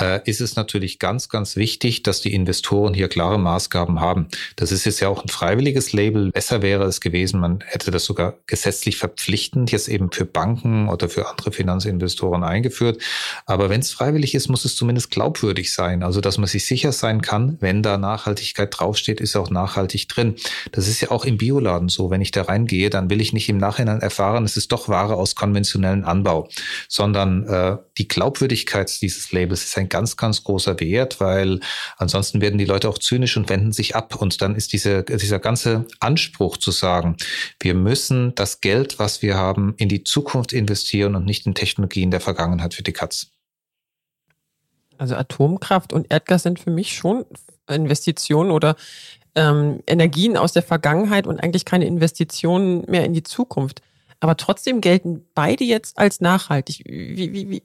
äh, 0.00 0.20
ist 0.28 0.40
es 0.40 0.56
natürlich 0.56 0.98
ganz, 0.98 1.28
ganz 1.28 1.54
wichtig, 1.54 2.02
dass 2.02 2.22
die 2.22 2.34
Investoren 2.34 2.92
hier 2.92 3.08
klare 3.08 3.38
Maßgaben 3.38 4.00
haben. 4.00 4.26
Das 4.56 4.72
ist 4.72 4.84
jetzt 4.84 4.98
ja 4.98 5.08
auch 5.08 5.22
ein 5.22 5.28
freiwilliges 5.28 5.92
Label. 5.92 6.32
Besser 6.32 6.60
wäre 6.60 6.84
es 6.84 7.00
gewesen, 7.00 7.38
man 7.38 7.62
hätte 7.66 7.92
das 7.92 8.04
sogar 8.04 8.34
gesetzlich 8.46 8.96
verpflichtend 8.96 9.70
jetzt 9.70 9.86
eben 9.86 10.10
für 10.10 10.24
Banken 10.24 10.88
oder 10.88 11.08
für 11.08 11.28
andere 11.28 11.52
Finanzinvestoren 11.52 12.42
eingeführt. 12.42 13.00
Aber 13.46 13.70
wenn 13.70 13.80
es 13.80 13.92
freiwillig 13.92 14.34
ist, 14.34 14.48
muss 14.48 14.64
es 14.64 14.74
zumindest 14.74 15.12
glaubwürdig 15.12 15.72
sein. 15.72 16.02
Also 16.02 16.20
dass 16.20 16.36
man 16.36 16.48
sich 16.48 16.66
sicher 16.66 16.79
sicher 16.80 16.92
sein 16.92 17.20
kann, 17.20 17.58
wenn 17.60 17.82
da 17.82 17.98
Nachhaltigkeit 17.98 18.70
draufsteht, 18.72 19.20
ist 19.20 19.36
auch 19.36 19.50
nachhaltig 19.50 20.08
drin. 20.08 20.36
Das 20.72 20.88
ist 20.88 21.02
ja 21.02 21.10
auch 21.10 21.26
im 21.26 21.36
Bioladen 21.36 21.90
so. 21.90 22.08
Wenn 22.08 22.22
ich 22.22 22.30
da 22.30 22.42
reingehe, 22.42 22.88
dann 22.88 23.10
will 23.10 23.20
ich 23.20 23.34
nicht 23.34 23.50
im 23.50 23.58
Nachhinein 23.58 24.00
erfahren, 24.00 24.46
es 24.46 24.56
ist 24.56 24.72
doch 24.72 24.88
Ware 24.88 25.16
aus 25.16 25.34
konventionellen 25.34 26.04
Anbau, 26.04 26.48
sondern 26.88 27.46
äh, 27.46 27.76
die 27.98 28.08
Glaubwürdigkeit 28.08 28.90
dieses 29.02 29.30
Labels 29.30 29.62
ist 29.64 29.76
ein 29.76 29.90
ganz, 29.90 30.16
ganz 30.16 30.42
großer 30.42 30.80
Wert, 30.80 31.20
weil 31.20 31.60
ansonsten 31.98 32.40
werden 32.40 32.56
die 32.56 32.64
Leute 32.64 32.88
auch 32.88 32.98
zynisch 32.98 33.36
und 33.36 33.50
wenden 33.50 33.72
sich 33.72 33.94
ab. 33.94 34.16
Und 34.16 34.40
dann 34.40 34.54
ist 34.54 34.72
diese, 34.72 35.02
dieser 35.02 35.38
ganze 35.38 35.84
Anspruch 36.00 36.56
zu 36.56 36.70
sagen, 36.70 37.18
wir 37.60 37.74
müssen 37.74 38.34
das 38.36 38.62
Geld, 38.62 38.98
was 38.98 39.20
wir 39.20 39.36
haben, 39.36 39.74
in 39.76 39.90
die 39.90 40.02
Zukunft 40.02 40.54
investieren 40.54 41.14
und 41.14 41.26
nicht 41.26 41.44
in 41.44 41.54
Technologien 41.54 42.10
der 42.10 42.20
Vergangenheit 42.20 42.72
für 42.72 42.82
die 42.82 42.94
Katz. 42.94 43.32
Also 45.00 45.16
Atomkraft 45.16 45.94
und 45.94 46.12
Erdgas 46.12 46.42
sind 46.42 46.60
für 46.60 46.70
mich 46.70 46.92
schon 46.92 47.24
Investitionen 47.66 48.50
oder 48.50 48.76
ähm, 49.34 49.80
Energien 49.86 50.36
aus 50.36 50.52
der 50.52 50.62
Vergangenheit 50.62 51.26
und 51.26 51.42
eigentlich 51.42 51.64
keine 51.64 51.86
Investitionen 51.86 52.84
mehr 52.86 53.06
in 53.06 53.14
die 53.14 53.22
Zukunft. 53.22 53.80
Aber 54.20 54.36
trotzdem 54.36 54.82
gelten 54.82 55.24
beide 55.34 55.64
jetzt 55.64 55.96
als 55.98 56.20
nachhaltig. 56.20 56.82
Wie, 56.84 57.32
wie, 57.32 57.48
wie, 57.48 57.62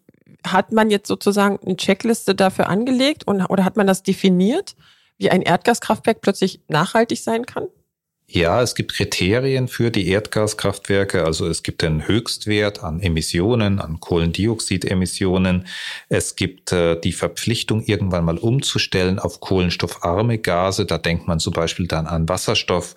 hat 0.48 0.72
man 0.72 0.90
jetzt 0.90 1.10
sozusagen 1.10 1.60
eine 1.60 1.76
Checkliste 1.76 2.36
dafür 2.36 2.70
angelegt 2.70 3.28
und, 3.28 3.42
oder 3.42 3.66
hat 3.66 3.76
man 3.76 3.88
das 3.88 4.02
definiert, 4.02 4.78
wie 5.18 5.30
ein 5.30 5.42
Erdgaskraftwerk 5.42 6.22
plötzlich 6.22 6.62
nachhaltig 6.70 7.22
sein 7.22 7.46
kann? 7.46 7.68
Ja, 8.28 8.62
es 8.62 8.74
gibt 8.74 8.94
Kriterien 8.94 9.68
für 9.68 9.92
die 9.92 10.08
Erdgaskraftwerke. 10.08 11.24
Also 11.24 11.48
es 11.48 11.62
gibt 11.62 11.84
einen 11.84 12.08
Höchstwert 12.08 12.84
an 12.84 13.00
Emissionen, 13.00 13.80
an 13.80 14.00
Kohlendioxidemissionen. 14.00 15.68
Es 16.10 16.36
gibt 16.36 16.72
äh, 16.72 17.00
die 17.00 17.14
Verpflichtung, 17.14 17.84
irgendwann 17.84 18.26
mal 18.26 18.40
umzustellen 18.40 19.20
auf 19.20 19.42
kohlenstoffarme 19.42 20.40
Gase. 20.40 20.86
Da 20.88 20.98
denkt 20.98 21.28
man 21.28 21.40
zum 21.40 21.54
Beispiel 21.54 21.88
dann 21.88 22.08
an 22.08 22.28
Wasserstoff. 22.28 22.96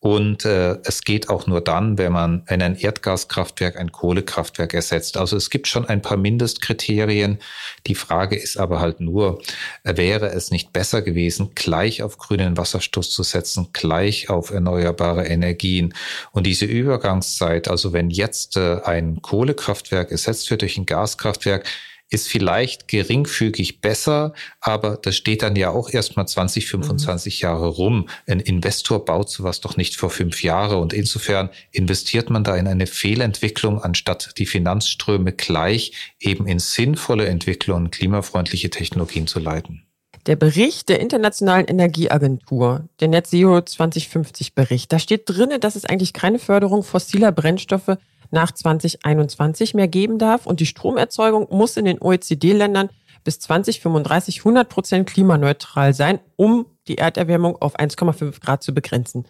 Und 0.00 0.46
äh, 0.46 0.78
es 0.84 1.02
geht 1.02 1.28
auch 1.28 1.46
nur 1.46 1.60
dann, 1.60 1.98
wenn 1.98 2.12
man, 2.12 2.42
wenn 2.46 2.62
ein 2.62 2.74
Erdgaskraftwerk 2.74 3.76
ein 3.76 3.92
Kohlekraftwerk 3.92 4.72
ersetzt. 4.72 5.18
Also 5.18 5.36
es 5.36 5.50
gibt 5.50 5.68
schon 5.68 5.84
ein 5.84 6.00
paar 6.00 6.16
Mindestkriterien. 6.16 7.38
Die 7.86 7.94
Frage 7.94 8.36
ist 8.36 8.56
aber 8.56 8.80
halt 8.80 9.00
nur, 9.00 9.42
wäre 9.84 10.30
es 10.30 10.50
nicht 10.50 10.72
besser 10.72 11.02
gewesen, 11.02 11.50
gleich 11.54 12.02
auf 12.02 12.16
grünen 12.16 12.56
Wasserstoff 12.56 13.10
zu 13.10 13.22
setzen, 13.22 13.68
gleich 13.74 14.30
auf 14.30 14.50
erneuerbare 14.50 15.26
Energien. 15.26 15.92
Und 16.32 16.46
diese 16.46 16.64
Übergangszeit, 16.64 17.68
also 17.68 17.92
wenn 17.92 18.08
jetzt 18.08 18.56
äh, 18.56 18.80
ein 18.82 19.20
Kohlekraftwerk 19.20 20.10
ersetzt 20.12 20.50
wird 20.50 20.62
durch 20.62 20.78
ein 20.78 20.86
Gaskraftwerk, 20.86 21.66
ist 22.10 22.28
vielleicht 22.28 22.88
geringfügig 22.88 23.80
besser, 23.80 24.34
aber 24.60 24.98
das 25.00 25.16
steht 25.16 25.42
dann 25.42 25.56
ja 25.56 25.70
auch 25.70 25.90
erstmal 25.90 26.26
20, 26.26 26.66
25 26.66 27.40
mhm. 27.40 27.46
Jahre 27.46 27.68
rum. 27.68 28.08
Ein 28.26 28.40
Investor 28.40 29.04
baut 29.04 29.30
sowas 29.30 29.60
doch 29.60 29.76
nicht 29.76 29.96
vor 29.96 30.10
fünf 30.10 30.42
Jahre 30.42 30.78
und 30.78 30.92
insofern 30.92 31.50
investiert 31.70 32.28
man 32.28 32.44
da 32.44 32.56
in 32.56 32.66
eine 32.66 32.86
Fehlentwicklung, 32.86 33.80
anstatt 33.80 34.34
die 34.38 34.46
Finanzströme 34.46 35.32
gleich 35.32 35.92
eben 36.18 36.46
in 36.46 36.58
sinnvolle 36.58 37.26
Entwicklungen, 37.26 37.90
klimafreundliche 37.90 38.70
Technologien 38.70 39.26
zu 39.26 39.38
leiten. 39.38 39.86
Der 40.26 40.36
Bericht 40.36 40.90
der 40.90 41.00
Internationalen 41.00 41.66
Energieagentur, 41.66 42.88
der 43.00 43.08
Net 43.08 43.26
Zero 43.26 43.62
2050 43.62 44.54
Bericht, 44.54 44.92
da 44.92 44.98
steht 44.98 45.22
drinne, 45.24 45.58
dass 45.58 45.76
es 45.76 45.86
eigentlich 45.86 46.12
keine 46.12 46.38
Förderung 46.38 46.82
fossiler 46.82 47.32
Brennstoffe 47.32 47.96
nach 48.30 48.52
2021 48.52 49.74
mehr 49.74 49.88
geben 49.88 50.18
darf 50.18 50.46
und 50.46 50.60
die 50.60 50.66
Stromerzeugung 50.66 51.48
muss 51.50 51.76
in 51.76 51.84
den 51.84 52.00
OECD-Ländern 52.00 52.90
bis 53.24 53.38
2035 53.40 54.38
100 54.38 54.68
Prozent 54.68 55.08
klimaneutral 55.08 55.94
sein, 55.94 56.20
um 56.36 56.66
die 56.88 56.98
Erderwärmung 56.98 57.60
auf 57.60 57.78
1,5 57.78 58.40
Grad 58.40 58.62
zu 58.62 58.72
begrenzen. 58.72 59.26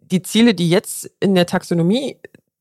Die 0.00 0.22
Ziele, 0.22 0.54
die 0.54 0.68
jetzt 0.68 1.10
in 1.20 1.34
der 1.34 1.46
Taxonomie 1.46 2.16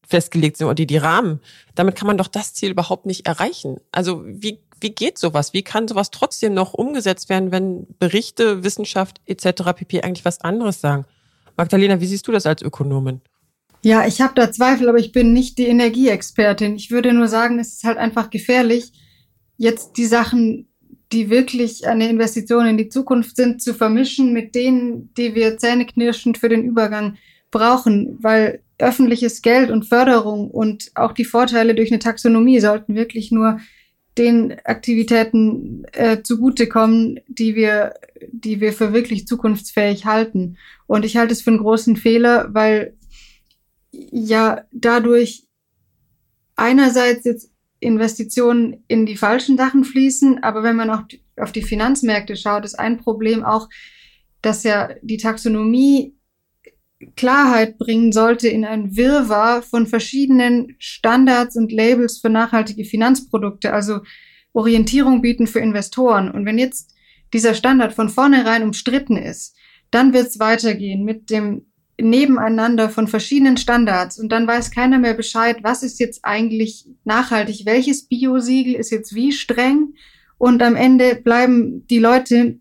festgelegt 0.07 0.57
sind 0.57 0.67
oder 0.67 0.75
die, 0.75 0.87
die 0.87 0.97
Rahmen, 0.97 1.39
damit 1.75 1.95
kann 1.95 2.07
man 2.07 2.17
doch 2.17 2.27
das 2.27 2.53
Ziel 2.53 2.71
überhaupt 2.71 3.05
nicht 3.05 3.27
erreichen. 3.27 3.77
Also 3.91 4.23
wie, 4.25 4.59
wie 4.81 4.91
geht 4.91 5.17
sowas? 5.17 5.53
Wie 5.53 5.61
kann 5.61 5.87
sowas 5.87 6.09
trotzdem 6.09 6.53
noch 6.53 6.73
umgesetzt 6.73 7.29
werden, 7.29 7.51
wenn 7.51 7.87
Berichte, 7.99 8.63
Wissenschaft 8.63 9.21
etc. 9.25 9.73
pp. 9.75 10.01
eigentlich 10.01 10.25
was 10.25 10.41
anderes 10.41 10.81
sagen? 10.81 11.05
Magdalena, 11.57 11.99
wie 11.99 12.07
siehst 12.07 12.27
du 12.27 12.31
das 12.31 12.45
als 12.45 12.61
Ökonomin? 12.61 13.21
Ja, 13.81 14.05
ich 14.05 14.19
habe 14.19 14.33
da 14.35 14.51
Zweifel, 14.51 14.89
aber 14.89 14.97
ich 14.97 15.11
bin 15.11 15.31
nicht 15.31 15.57
die 15.57 15.67
Energieexpertin. 15.67 16.75
Ich 16.75 16.91
würde 16.91 17.13
nur 17.13 17.27
sagen, 17.27 17.59
es 17.59 17.73
ist 17.73 17.83
halt 17.85 17.97
einfach 17.97 18.29
gefährlich, 18.29 18.91
jetzt 19.57 19.93
die 19.97 20.05
Sachen, 20.05 20.67
die 21.11 21.29
wirklich 21.29 21.87
eine 21.87 22.09
Investition 22.09 22.65
in 22.65 22.77
die 22.77 22.89
Zukunft 22.89 23.35
sind, 23.35 23.61
zu 23.61 23.73
vermischen 23.73 24.33
mit 24.33 24.53
denen, 24.53 25.13
die 25.15 25.33
wir 25.33 25.57
zähneknirschend 25.57 26.37
für 26.37 26.49
den 26.49 26.63
Übergang 26.63 27.17
brauchen, 27.51 28.17
weil 28.21 28.61
öffentliches 28.77 29.41
Geld 29.41 29.71
und 29.71 29.85
Förderung 29.85 30.51
und 30.51 30.91
auch 30.95 31.13
die 31.13 31.25
Vorteile 31.25 31.73
durch 31.73 31.91
eine 31.91 31.99
Taxonomie 31.99 32.59
sollten 32.59 32.95
wirklich 32.95 33.31
nur 33.31 33.59
den 34.17 34.55
Aktivitäten 34.65 35.85
äh, 35.93 36.21
zugutekommen, 36.21 37.21
die 37.27 37.55
wir, 37.55 37.93
die 38.31 38.59
wir 38.59 38.73
für 38.73 38.93
wirklich 38.93 39.25
zukunftsfähig 39.27 40.05
halten. 40.05 40.57
Und 40.87 41.05
ich 41.05 41.17
halte 41.17 41.33
es 41.33 41.41
für 41.41 41.51
einen 41.51 41.59
großen 41.59 41.95
Fehler, 41.95 42.49
weil 42.53 42.93
ja 43.91 44.63
dadurch 44.71 45.47
einerseits 46.55 47.25
jetzt 47.25 47.51
Investitionen 47.79 48.83
in 48.87 49.05
die 49.05 49.17
falschen 49.17 49.57
Sachen 49.57 49.83
fließen, 49.83 50.43
aber 50.43 50.63
wenn 50.63 50.75
man 50.75 50.89
auch 50.89 51.03
auf 51.37 51.51
die 51.51 51.61
Finanzmärkte 51.61 52.35
schaut, 52.35 52.65
ist 52.65 52.77
ein 52.77 52.97
Problem 52.97 53.43
auch, 53.43 53.69
dass 54.41 54.63
ja 54.63 54.89
die 55.01 55.17
Taxonomie 55.17 56.15
Klarheit 57.15 57.77
bringen 57.77 58.11
sollte 58.11 58.49
in 58.49 58.65
ein 58.65 58.97
Wirrwarr 58.97 59.61
von 59.61 59.87
verschiedenen 59.87 60.75
Standards 60.79 61.55
und 61.55 61.71
Labels 61.71 62.19
für 62.19 62.29
nachhaltige 62.29 62.83
Finanzprodukte, 62.83 63.71
also 63.71 64.01
Orientierung 64.51 65.21
bieten 65.21 65.47
für 65.47 65.59
Investoren. 65.59 66.29
Und 66.29 66.45
wenn 66.45 66.57
jetzt 66.57 66.93
dieser 67.33 67.53
Standard 67.53 67.93
von 67.93 68.09
vornherein 68.09 68.63
umstritten 68.63 69.15
ist, 69.15 69.55
dann 69.91 70.11
wird 70.13 70.27
es 70.27 70.39
weitergehen 70.39 71.05
mit 71.05 71.29
dem 71.29 71.68
Nebeneinander 72.01 72.89
von 72.89 73.07
verschiedenen 73.07 73.57
Standards. 73.57 74.19
Und 74.19 74.31
dann 74.31 74.47
weiß 74.47 74.71
keiner 74.71 74.99
mehr 74.99 75.13
Bescheid, 75.13 75.57
was 75.63 75.83
ist 75.83 75.99
jetzt 75.99 76.23
eigentlich 76.23 76.87
nachhaltig, 77.03 77.65
welches 77.65 78.07
Biosiegel 78.07 78.75
ist 78.75 78.91
jetzt 78.91 79.13
wie 79.15 79.31
streng. 79.31 79.93
Und 80.37 80.61
am 80.61 80.75
Ende 80.75 81.15
bleiben 81.15 81.85
die 81.87 81.99
Leute, 81.99 82.59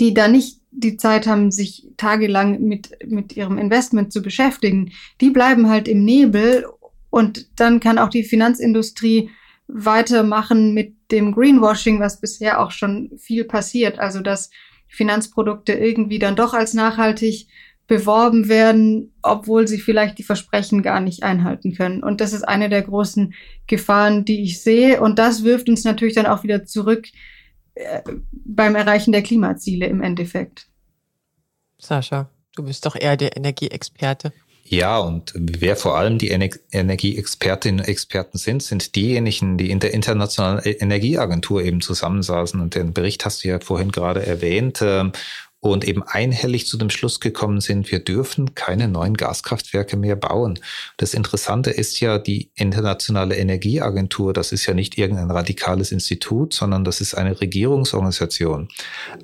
die 0.00 0.14
da 0.14 0.28
nicht 0.28 0.60
die 0.70 0.96
Zeit 0.96 1.26
haben, 1.26 1.50
sich 1.50 1.88
tagelang 1.96 2.60
mit, 2.60 2.90
mit 3.06 3.36
ihrem 3.36 3.58
Investment 3.58 4.12
zu 4.12 4.22
beschäftigen, 4.22 4.90
die 5.20 5.30
bleiben 5.30 5.68
halt 5.68 5.86
im 5.86 6.04
Nebel. 6.04 6.66
Und 7.10 7.48
dann 7.60 7.80
kann 7.80 7.98
auch 7.98 8.08
die 8.08 8.24
Finanzindustrie 8.24 9.30
weitermachen 9.68 10.74
mit 10.74 10.94
dem 11.10 11.32
Greenwashing, 11.32 12.00
was 12.00 12.20
bisher 12.20 12.60
auch 12.60 12.70
schon 12.70 13.12
viel 13.16 13.44
passiert. 13.44 13.98
Also, 13.98 14.20
dass 14.20 14.50
Finanzprodukte 14.88 15.72
irgendwie 15.72 16.18
dann 16.18 16.36
doch 16.36 16.54
als 16.54 16.74
nachhaltig 16.74 17.46
beworben 17.86 18.48
werden, 18.48 19.12
obwohl 19.22 19.68
sie 19.68 19.78
vielleicht 19.78 20.18
die 20.18 20.22
Versprechen 20.22 20.82
gar 20.82 21.00
nicht 21.00 21.22
einhalten 21.22 21.74
können. 21.74 22.02
Und 22.02 22.20
das 22.20 22.32
ist 22.32 22.42
eine 22.42 22.68
der 22.68 22.82
großen 22.82 23.34
Gefahren, 23.66 24.24
die 24.24 24.42
ich 24.42 24.62
sehe. 24.62 25.00
Und 25.00 25.18
das 25.18 25.44
wirft 25.44 25.68
uns 25.68 25.84
natürlich 25.84 26.14
dann 26.14 26.26
auch 26.26 26.42
wieder 26.42 26.64
zurück 26.64 27.08
äh, 27.74 28.02
beim 28.32 28.74
Erreichen 28.74 29.12
der 29.12 29.22
Klimaziele 29.22 29.86
im 29.86 30.00
Endeffekt. 30.00 30.68
Sascha, 31.78 32.30
du 32.56 32.62
bist 32.62 32.86
doch 32.86 32.96
eher 32.96 33.16
der 33.16 33.36
Energieexperte. 33.36 34.32
Ja, 34.66 34.98
und 34.98 35.34
wer 35.36 35.76
vor 35.76 35.98
allem 35.98 36.16
die 36.16 36.30
Ener 36.30 36.48
Energieexpertinnen 36.72 37.80
und 37.80 37.86
Experten 37.88 38.38
sind, 38.38 38.62
sind 38.62 38.96
diejenigen, 38.96 39.58
die 39.58 39.70
in 39.70 39.78
der 39.78 39.92
Internationalen 39.92 40.60
Energieagentur 40.64 41.62
eben 41.62 41.82
zusammensaßen. 41.82 42.58
Und 42.60 42.74
den 42.74 42.94
Bericht 42.94 43.26
hast 43.26 43.44
du 43.44 43.48
ja 43.48 43.60
vorhin 43.60 43.92
gerade 43.92 44.24
erwähnt. 44.24 44.82
Und 45.64 45.88
eben 45.88 46.02
einhellig 46.02 46.66
zu 46.66 46.76
dem 46.76 46.90
Schluss 46.90 47.20
gekommen 47.20 47.62
sind, 47.62 47.90
wir 47.90 48.00
dürfen 48.00 48.54
keine 48.54 48.86
neuen 48.86 49.14
Gaskraftwerke 49.14 49.96
mehr 49.96 50.14
bauen. 50.14 50.58
Das 50.98 51.14
Interessante 51.14 51.70
ist 51.70 52.00
ja, 52.00 52.18
die 52.18 52.50
Internationale 52.54 53.36
Energieagentur, 53.36 54.34
das 54.34 54.52
ist 54.52 54.66
ja 54.66 54.74
nicht 54.74 54.98
irgendein 54.98 55.30
radikales 55.30 55.90
Institut, 55.90 56.52
sondern 56.52 56.84
das 56.84 57.00
ist 57.00 57.14
eine 57.14 57.40
Regierungsorganisation. 57.40 58.68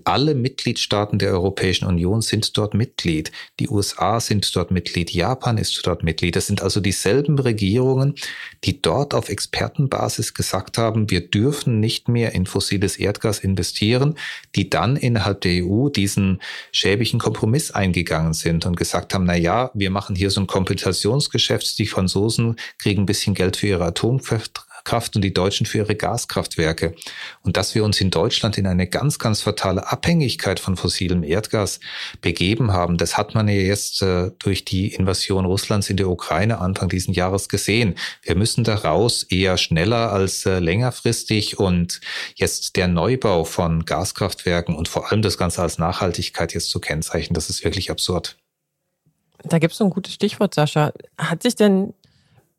Alle 0.04 0.34
Mitgliedstaaten 0.34 1.18
der 1.18 1.32
Europäischen 1.32 1.84
Union 1.84 2.22
sind 2.22 2.56
dort 2.56 2.72
Mitglied. 2.72 3.30
Die 3.58 3.68
USA 3.68 4.18
sind 4.18 4.56
dort 4.56 4.70
Mitglied. 4.70 5.10
Japan 5.10 5.58
ist 5.58 5.78
dort 5.86 6.02
Mitglied. 6.02 6.36
Das 6.36 6.46
sind 6.46 6.62
also 6.62 6.80
dieselben 6.80 7.38
Regierungen, 7.38 8.14
die 8.64 8.80
dort 8.80 9.12
auf 9.12 9.28
Expertenbasis 9.28 10.32
gesagt 10.32 10.78
haben, 10.78 11.10
wir 11.10 11.20
dürfen 11.20 11.80
nicht 11.80 12.08
mehr 12.08 12.34
in 12.34 12.46
fossiles 12.46 12.96
Erdgas 12.96 13.40
investieren, 13.40 14.16
die 14.56 14.70
dann 14.70 14.96
innerhalb 14.96 15.42
der 15.42 15.66
EU 15.66 15.90
diesen 15.90 16.29
schäbigen 16.70 17.18
Kompromiss 17.18 17.70
eingegangen 17.70 18.34
sind 18.34 18.66
und 18.66 18.76
gesagt 18.76 19.14
haben, 19.14 19.24
na 19.24 19.36
ja, 19.36 19.70
wir 19.74 19.90
machen 19.90 20.14
hier 20.14 20.30
so 20.30 20.40
ein 20.40 20.46
Kompensationsgeschäft, 20.46 21.78
die 21.78 21.86
Franzosen 21.86 22.56
kriegen 22.78 23.02
ein 23.02 23.06
bisschen 23.06 23.34
Geld 23.34 23.56
für 23.56 23.66
ihre 23.66 23.84
Atomkraft 23.84 24.66
und 25.14 25.22
die 25.22 25.32
Deutschen 25.32 25.66
für 25.66 25.78
ihre 25.78 25.94
Gaskraftwerke. 25.94 26.94
Und 27.42 27.56
dass 27.56 27.74
wir 27.74 27.84
uns 27.84 28.00
in 28.00 28.10
Deutschland 28.10 28.58
in 28.58 28.66
eine 28.66 28.86
ganz, 28.86 29.18
ganz 29.18 29.40
fatale 29.40 29.90
Abhängigkeit 29.90 30.60
von 30.60 30.76
fossilem 30.76 31.22
Erdgas 31.22 31.80
begeben 32.20 32.72
haben, 32.72 32.96
das 32.96 33.16
hat 33.16 33.34
man 33.34 33.48
ja 33.48 33.54
jetzt 33.54 34.02
äh, 34.02 34.30
durch 34.38 34.64
die 34.64 34.92
Invasion 34.92 35.44
Russlands 35.44 35.90
in 35.90 35.96
der 35.96 36.08
Ukraine 36.08 36.58
Anfang 36.58 36.88
diesen 36.88 37.14
Jahres 37.14 37.48
gesehen. 37.48 37.94
Wir 38.22 38.36
müssen 38.36 38.64
da 38.64 38.74
raus 38.74 39.22
eher 39.22 39.56
schneller 39.56 40.12
als 40.12 40.46
äh, 40.46 40.58
längerfristig 40.58 41.58
und 41.58 42.00
jetzt 42.34 42.76
der 42.76 42.88
Neubau 42.88 43.44
von 43.44 43.84
Gaskraftwerken 43.84 44.74
und 44.74 44.88
vor 44.88 45.10
allem 45.10 45.22
das 45.22 45.38
Ganze 45.38 45.62
als 45.62 45.78
Nachhaltigkeit 45.78 46.54
jetzt 46.54 46.70
zu 46.70 46.80
kennzeichnen, 46.80 47.34
das 47.34 47.50
ist 47.50 47.64
wirklich 47.64 47.90
absurd. 47.90 48.36
Da 49.42 49.58
gibt 49.58 49.72
es 49.72 49.78
so 49.78 49.84
ein 49.84 49.90
gutes 49.90 50.14
Stichwort, 50.14 50.54
Sascha. 50.54 50.92
Hat 51.16 51.42
sich 51.42 51.54
denn 51.56 51.94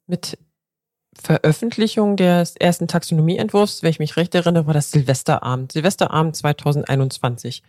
mit 0.07 0.37
Veröffentlichung 1.19 2.15
des 2.15 2.55
ersten 2.55 2.87
Taxonomieentwurfs, 2.87 3.83
wenn 3.83 3.89
ich 3.89 3.99
mich 3.99 4.17
recht 4.17 4.33
erinnere, 4.33 4.65
war 4.67 4.73
das 4.73 4.91
Silvesterabend. 4.91 5.71
Silvesterabend 5.71 6.35
2021. 6.35 7.63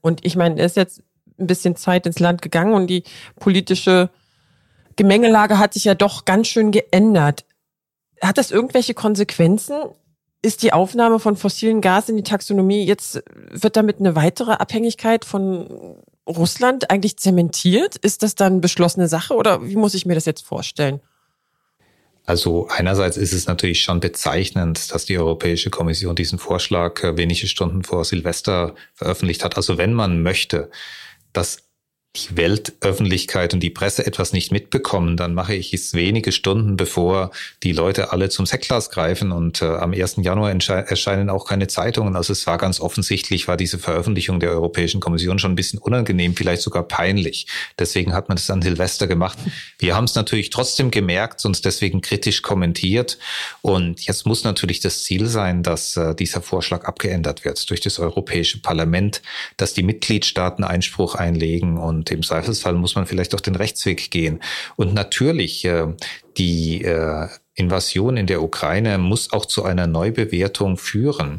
Und 0.00 0.24
ich 0.24 0.36
meine, 0.36 0.60
es 0.60 0.72
ist 0.72 0.76
jetzt 0.76 1.02
ein 1.38 1.46
bisschen 1.46 1.76
Zeit 1.76 2.06
ins 2.06 2.18
Land 2.18 2.42
gegangen 2.42 2.74
und 2.74 2.88
die 2.88 3.04
politische 3.38 4.10
Gemengelage 4.96 5.58
hat 5.58 5.74
sich 5.74 5.84
ja 5.84 5.94
doch 5.94 6.24
ganz 6.24 6.48
schön 6.48 6.70
geändert. 6.70 7.44
Hat 8.20 8.38
das 8.38 8.50
irgendwelche 8.50 8.94
Konsequenzen? 8.94 9.76
Ist 10.42 10.62
die 10.62 10.72
Aufnahme 10.72 11.20
von 11.20 11.36
fossilen 11.36 11.80
Gas 11.80 12.08
in 12.08 12.16
die 12.16 12.24
Taxonomie 12.24 12.84
jetzt, 12.84 13.22
wird 13.50 13.76
damit 13.76 14.00
eine 14.00 14.16
weitere 14.16 14.52
Abhängigkeit 14.52 15.24
von 15.24 15.96
Russland 16.28 16.90
eigentlich 16.90 17.16
zementiert? 17.16 17.96
Ist 17.96 18.22
das 18.22 18.34
dann 18.34 18.60
beschlossene 18.60 19.08
Sache 19.08 19.34
oder 19.34 19.66
wie 19.66 19.76
muss 19.76 19.94
ich 19.94 20.04
mir 20.04 20.14
das 20.14 20.24
jetzt 20.24 20.44
vorstellen? 20.44 21.00
Also 22.24 22.68
einerseits 22.68 23.16
ist 23.16 23.32
es 23.32 23.46
natürlich 23.46 23.82
schon 23.82 24.00
bezeichnend, 24.00 24.92
dass 24.92 25.04
die 25.04 25.18
Europäische 25.18 25.70
Kommission 25.70 26.14
diesen 26.14 26.38
Vorschlag 26.38 27.02
äh, 27.02 27.16
wenige 27.16 27.48
Stunden 27.48 27.82
vor 27.82 28.04
Silvester 28.04 28.74
veröffentlicht 28.94 29.44
hat. 29.44 29.56
Also 29.56 29.76
wenn 29.76 29.92
man 29.92 30.22
möchte, 30.22 30.70
dass 31.32 31.64
die 32.14 32.36
Weltöffentlichkeit 32.36 33.54
und 33.54 33.60
die 33.60 33.70
Presse 33.70 34.06
etwas 34.06 34.34
nicht 34.34 34.52
mitbekommen, 34.52 35.16
dann 35.16 35.32
mache 35.32 35.54
ich 35.54 35.72
es 35.72 35.94
wenige 35.94 36.30
Stunden, 36.30 36.76
bevor 36.76 37.30
die 37.62 37.72
Leute 37.72 38.12
alle 38.12 38.28
zum 38.28 38.44
Sektglas 38.44 38.90
greifen 38.90 39.32
und 39.32 39.62
äh, 39.62 39.64
am 39.64 39.94
1. 39.94 40.16
Januar 40.18 40.50
erscheinen 40.50 41.30
auch 41.30 41.46
keine 41.46 41.68
Zeitungen. 41.68 42.14
Also 42.14 42.34
es 42.34 42.46
war 42.46 42.58
ganz 42.58 42.80
offensichtlich, 42.80 43.48
war 43.48 43.56
diese 43.56 43.78
Veröffentlichung 43.78 44.40
der 44.40 44.50
Europäischen 44.50 45.00
Kommission 45.00 45.38
schon 45.38 45.52
ein 45.52 45.56
bisschen 45.56 45.78
unangenehm, 45.78 46.36
vielleicht 46.36 46.60
sogar 46.60 46.82
peinlich. 46.82 47.46
Deswegen 47.78 48.12
hat 48.12 48.28
man 48.28 48.36
es 48.36 48.50
an 48.50 48.60
Silvester 48.60 49.06
gemacht. 49.06 49.38
Wir 49.78 49.96
haben 49.96 50.04
es 50.04 50.14
natürlich 50.14 50.50
trotzdem 50.50 50.90
gemerkt 50.90 51.42
und 51.46 51.64
deswegen 51.64 52.02
kritisch 52.02 52.42
kommentiert. 52.42 53.16
Und 53.62 54.04
jetzt 54.04 54.26
muss 54.26 54.44
natürlich 54.44 54.80
das 54.80 55.02
Ziel 55.04 55.28
sein, 55.28 55.62
dass 55.62 55.96
äh, 55.96 56.14
dieser 56.14 56.42
Vorschlag 56.42 56.84
abgeändert 56.84 57.46
wird 57.46 57.70
durch 57.70 57.80
das 57.80 57.98
Europäische 57.98 58.60
Parlament, 58.60 59.22
dass 59.56 59.72
die 59.72 59.82
Mitgliedstaaten 59.82 60.62
Einspruch 60.62 61.14
einlegen 61.14 61.78
und 61.78 62.01
und 62.02 62.10
im 62.10 62.24
Zweifelsfall 62.24 62.74
muss 62.74 62.96
man 62.96 63.06
vielleicht 63.06 63.32
auch 63.32 63.40
den 63.40 63.54
Rechtsweg 63.54 64.10
gehen. 64.10 64.40
Und 64.74 64.92
natürlich, 64.92 65.64
äh, 65.64 65.86
die 66.36 66.82
äh, 66.82 67.28
Invasion 67.54 68.16
in 68.16 68.26
der 68.26 68.42
Ukraine 68.42 68.98
muss 68.98 69.32
auch 69.32 69.46
zu 69.46 69.62
einer 69.62 69.86
Neubewertung 69.86 70.78
führen. 70.78 71.38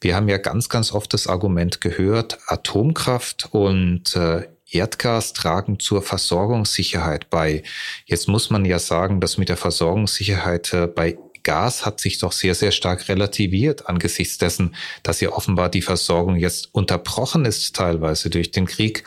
Wir 0.00 0.14
haben 0.14 0.28
ja 0.28 0.38
ganz, 0.38 0.68
ganz 0.68 0.92
oft 0.92 1.12
das 1.14 1.26
Argument 1.26 1.80
gehört, 1.80 2.38
Atomkraft 2.46 3.48
und 3.50 4.14
äh, 4.14 4.46
Erdgas 4.70 5.32
tragen 5.32 5.80
zur 5.80 6.00
Versorgungssicherheit 6.02 7.28
bei. 7.28 7.64
Jetzt 8.06 8.28
muss 8.28 8.50
man 8.50 8.64
ja 8.64 8.78
sagen, 8.78 9.20
dass 9.20 9.36
mit 9.36 9.48
der 9.48 9.56
Versorgungssicherheit 9.56 10.76
bei 10.94 11.18
Gas 11.44 11.86
hat 11.86 12.00
sich 12.00 12.18
doch 12.18 12.32
sehr, 12.32 12.54
sehr 12.54 12.72
stark 12.72 13.08
relativiert 13.08 13.88
angesichts 13.88 14.38
dessen, 14.38 14.74
dass 15.02 15.20
ja 15.20 15.30
offenbar 15.30 15.68
die 15.68 15.82
Versorgung 15.82 16.36
jetzt 16.36 16.70
unterbrochen 16.72 17.44
ist, 17.44 17.76
teilweise 17.76 18.30
durch 18.30 18.50
den 18.50 18.66
Krieg. 18.66 19.04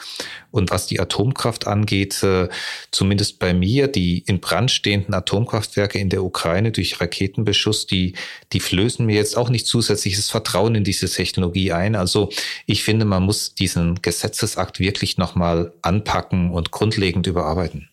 Und 0.51 0.72
was 0.72 0.88
die 0.88 1.00
Atomkraft 1.00 1.67
angeht, 1.67 2.24
äh, 2.24 2.48
zumindest 2.91 3.39
bei 3.39 3.53
mir, 3.53 3.88
die 3.88 4.20
in 4.20 4.39
Brand 4.39 4.72
stehenden 4.72 5.13
Atomkraftwerke 5.13 6.00
in 6.00 6.10
der 6.10 6.24
Ukraine 6.24 6.72
durch 6.72 7.01
Raketenbeschuss, 7.01 7.86
die, 7.86 8.13
die 8.53 8.60
flößen 8.60 9.06
mir 9.06 9.15
jetzt 9.15 9.36
auch 9.36 9.50
nicht 9.50 9.67
zusätzliches 9.67 10.29
Vertrauen 10.29 10.75
in 10.75 10.84
diese 10.84 11.10
Technologie 11.10 11.74
ein. 11.74 11.96
Also 11.96 12.29
ich 12.65 12.84
finde, 12.84 13.06
man 13.06 13.24
muss 13.24 13.56
diesen 13.56 14.01
Gesetzesakt 14.01 14.79
wirklich 14.79 15.17
nochmal 15.17 15.74
anpacken 15.82 16.51
und 16.51 16.72
grundlegend 16.72 17.27
überarbeiten. 17.27 17.89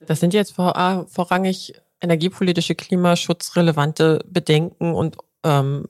Das 0.00 0.20
sind 0.20 0.34
jetzt 0.34 0.58
ah, 0.58 1.04
vorrangig 1.08 1.74
energiepolitische, 2.00 2.74
klimaschutzrelevante 2.74 4.24
Bedenken 4.28 4.94
und 4.94 5.16
ähm, 5.44 5.86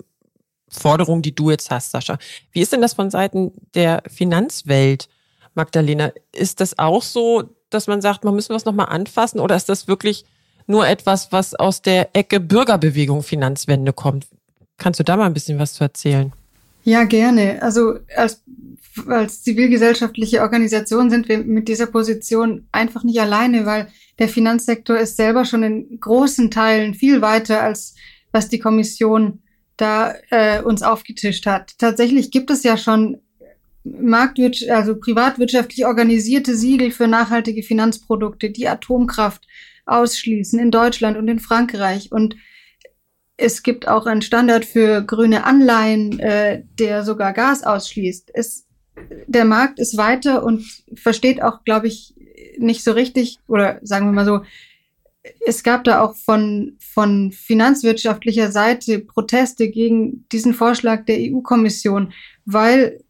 Forderungen, 0.69 1.23
die 1.23 1.35
du 1.35 1.51
jetzt 1.51 1.71
hast, 1.71 1.91
Sascha. 1.91 2.19
Wie 2.53 2.61
ist 2.61 2.73
denn 2.73 2.83
das 2.83 2.95
von 2.95 3.11
Seiten 3.11 3.53
der 3.75 4.03
Finanzwelt, 4.09 5.09
Magdalena? 5.55 6.13
Ist 6.33 6.61
das 6.61 6.79
auch 6.79 7.03
so, 7.03 7.45
dass 7.71 7.87
man 7.87 8.03
sagt, 8.03 8.25
man 8.25 8.35
müssen 8.35 8.55
was 8.55 8.65
nochmal 8.65 8.89
anfassen 8.89 9.41
oder 9.41 9.57
ist 9.57 9.69
das 9.69 9.89
wirklich 9.89 10.25
nur 10.67 10.87
etwas, 10.87 11.33
was 11.33 11.55
aus 11.55 11.83
der 11.83 12.15
Ecke 12.15 12.41
Bürgerbewegung 12.41 13.23
Finanzwende 13.23 13.93
kommt? 13.93 14.27
Kannst 14.79 15.01
du 15.01 15.05
da 15.05 15.17
mal 15.17 15.27
ein 15.27 15.35
bisschen 15.35 15.59
was 15.59 15.73
zu 15.73 15.85
erzählen? 15.85 16.33
Ja, 16.85 17.05
gerne. 17.05 17.63
Also 17.63 17.99
als, 18.15 18.43
als 19.09 19.43
zivilgesellschaftliche 19.43 20.43
Organisation 20.43 21.11
sind 21.11 21.29
wir 21.29 21.39
mit 21.39 21.69
dieser 21.69 21.87
Position 21.87 22.69
einfach 22.73 23.03
nicht 23.03 23.21
alleine, 23.21 23.67
weil 23.67 23.89
der 24.19 24.29
Finanzsektor 24.29 24.99
ist 24.99 25.17
selber 25.17 25.45
schon 25.45 25.63
in 25.63 26.01
großen 26.01 26.51
Teilen 26.51 26.95
viel 26.95 27.21
weiter, 27.21 27.63
als 27.63 27.95
was 28.33 28.49
die 28.49 28.59
Kommission 28.59 29.43
da 29.77 30.15
äh, 30.31 30.63
uns 30.63 30.83
aufgetischt 30.83 31.47
hat. 31.47 31.79
Tatsächlich 31.79 32.31
gibt 32.31 32.51
es 32.51 32.63
ja 32.63 32.77
schon 32.77 33.19
marktwirtschaft, 33.85 34.71
also 34.71 34.97
privatwirtschaftlich 34.97 35.87
organisierte 35.87 36.57
Siegel 36.57 36.91
für 36.91 37.07
nachhaltige 37.07 37.63
Finanzprodukte, 37.63 38.51
die 38.51 38.69
Atomkraft 38.69 39.47
ausschließen 39.85 40.59
in 40.59 40.71
Deutschland 40.71 41.17
und 41.17 41.29
in 41.29 41.39
Frankreich. 41.39 42.11
Und 42.11 42.37
es 43.37 43.63
gibt 43.63 43.87
auch 43.87 44.07
einen 44.07 44.23
Standard 44.23 44.65
für 44.65 45.03
grüne 45.03 45.45
Anleihen, 45.45 46.19
äh, 46.19 46.63
der 46.79 47.05
sogar 47.05 47.33
Gas 47.33 47.63
ausschließt. 47.63 48.31
Es, 48.35 48.67
der 49.27 49.45
Markt 49.45 49.79
ist 49.79 49.97
weiter 49.97 50.43
und 50.43 50.65
versteht 50.95 51.43
auch, 51.43 51.63
glaube 51.65 51.87
ich, 51.87 52.15
nicht 52.59 52.85
so 52.85 52.93
richtig, 52.93 53.39
oder 53.49 53.79
sagen 53.83 54.07
wir 54.07 54.13
mal 54.13 54.25
so, 54.25 54.41
es 55.45 55.63
gab 55.63 55.85
da 55.85 56.01
auch 56.01 56.15
von, 56.15 56.77
von 56.79 57.33
finanzwirtschaftlicher 57.33 58.53
Seite 58.53 59.01
Proteste 59.01 59.69
gegen 59.69 60.27
diesen 60.31 60.55
Vorschlag 60.55 61.05
der 61.05 61.19
EU-Kommission, 61.19 62.13
weil 62.45 63.01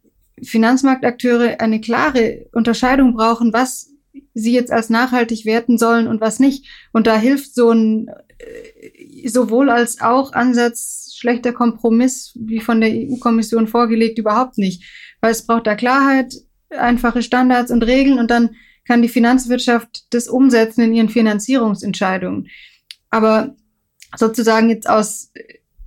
Finanzmarktakteure 0.43 1.61
eine 1.61 1.81
klare 1.81 2.47
Unterscheidung 2.53 3.15
brauchen, 3.15 3.53
was 3.53 3.91
sie 4.35 4.53
jetzt 4.53 4.71
als 4.71 4.91
nachhaltig 4.91 5.45
werten 5.45 5.79
sollen 5.79 6.07
und 6.07 6.21
was 6.21 6.41
nicht. 6.41 6.67
Und 6.93 7.07
da 7.07 7.19
hilft 7.19 7.55
so 7.55 7.71
ein 7.71 8.09
äh, 8.39 9.29
sowohl 9.29 9.71
als 9.71 10.01
auch 10.01 10.33
Ansatz 10.33 11.15
schlechter 11.17 11.53
Kompromiss, 11.53 12.33
wie 12.35 12.61
von 12.61 12.81
der 12.81 12.91
EU-Kommission 12.91 13.67
vorgelegt, 13.67 14.19
überhaupt 14.19 14.59
nicht. 14.59 14.85
Weil 15.21 15.33
es 15.33 15.47
braucht 15.47 15.67
da 15.67 15.75
Klarheit, 15.75 16.35
einfache 16.71 17.23
Standards 17.23 17.71
und 17.71 17.83
Regeln 17.83 18.19
und 18.19 18.31
dann 18.31 18.57
kann 18.87 19.03
die 19.03 19.09
Finanzwirtschaft 19.09 20.07
das 20.11 20.29
umsetzen 20.29 20.83
in 20.83 20.95
ihren 20.95 21.09
Finanzierungsentscheidungen. 21.09 22.49
Aber 23.11 23.55
sozusagen 24.17 24.71
jetzt 24.71 24.89
aus 24.89 25.31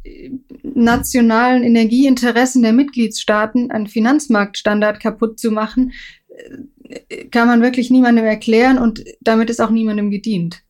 äh, 0.04 0.32
nationalen 0.64 1.64
Energieinteressen 1.64 2.62
der 2.62 2.74
Mitgliedstaaten 2.74 3.72
einen 3.72 3.88
Finanzmarktstandard 3.88 5.00
kaputt 5.00 5.40
zu 5.40 5.52
machen, 5.52 5.94
äh, 6.30 7.26
kann 7.26 7.48
man 7.48 7.62
wirklich 7.62 7.90
niemandem 7.90 8.26
erklären 8.26 8.78
und 8.78 9.04
damit 9.22 9.50
ist 9.50 9.60
auch 9.60 9.70
niemandem 9.70 10.12
gedient. 10.12 10.64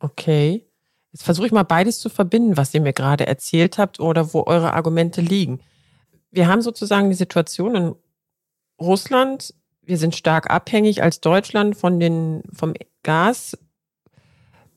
Okay. 0.00 0.64
Jetzt 1.12 1.24
versuche 1.24 1.46
ich 1.46 1.52
mal 1.52 1.62
beides 1.62 1.98
zu 2.00 2.10
verbinden, 2.10 2.56
was 2.56 2.74
ihr 2.74 2.80
mir 2.80 2.92
gerade 2.92 3.26
erzählt 3.26 3.78
habt 3.78 3.98
oder 3.98 4.34
wo 4.34 4.44
eure 4.44 4.74
Argumente 4.74 5.20
liegen. 5.20 5.60
Wir 6.30 6.46
haben 6.46 6.60
sozusagen 6.60 7.08
die 7.08 7.16
Situation 7.16 7.74
in 7.74 7.94
Russland, 8.78 9.54
wir 9.88 9.96
sind 9.96 10.14
stark 10.14 10.50
abhängig 10.50 11.02
als 11.02 11.20
Deutschland 11.20 11.74
von 11.74 11.98
den, 11.98 12.42
vom 12.52 12.74
Gas. 13.02 13.56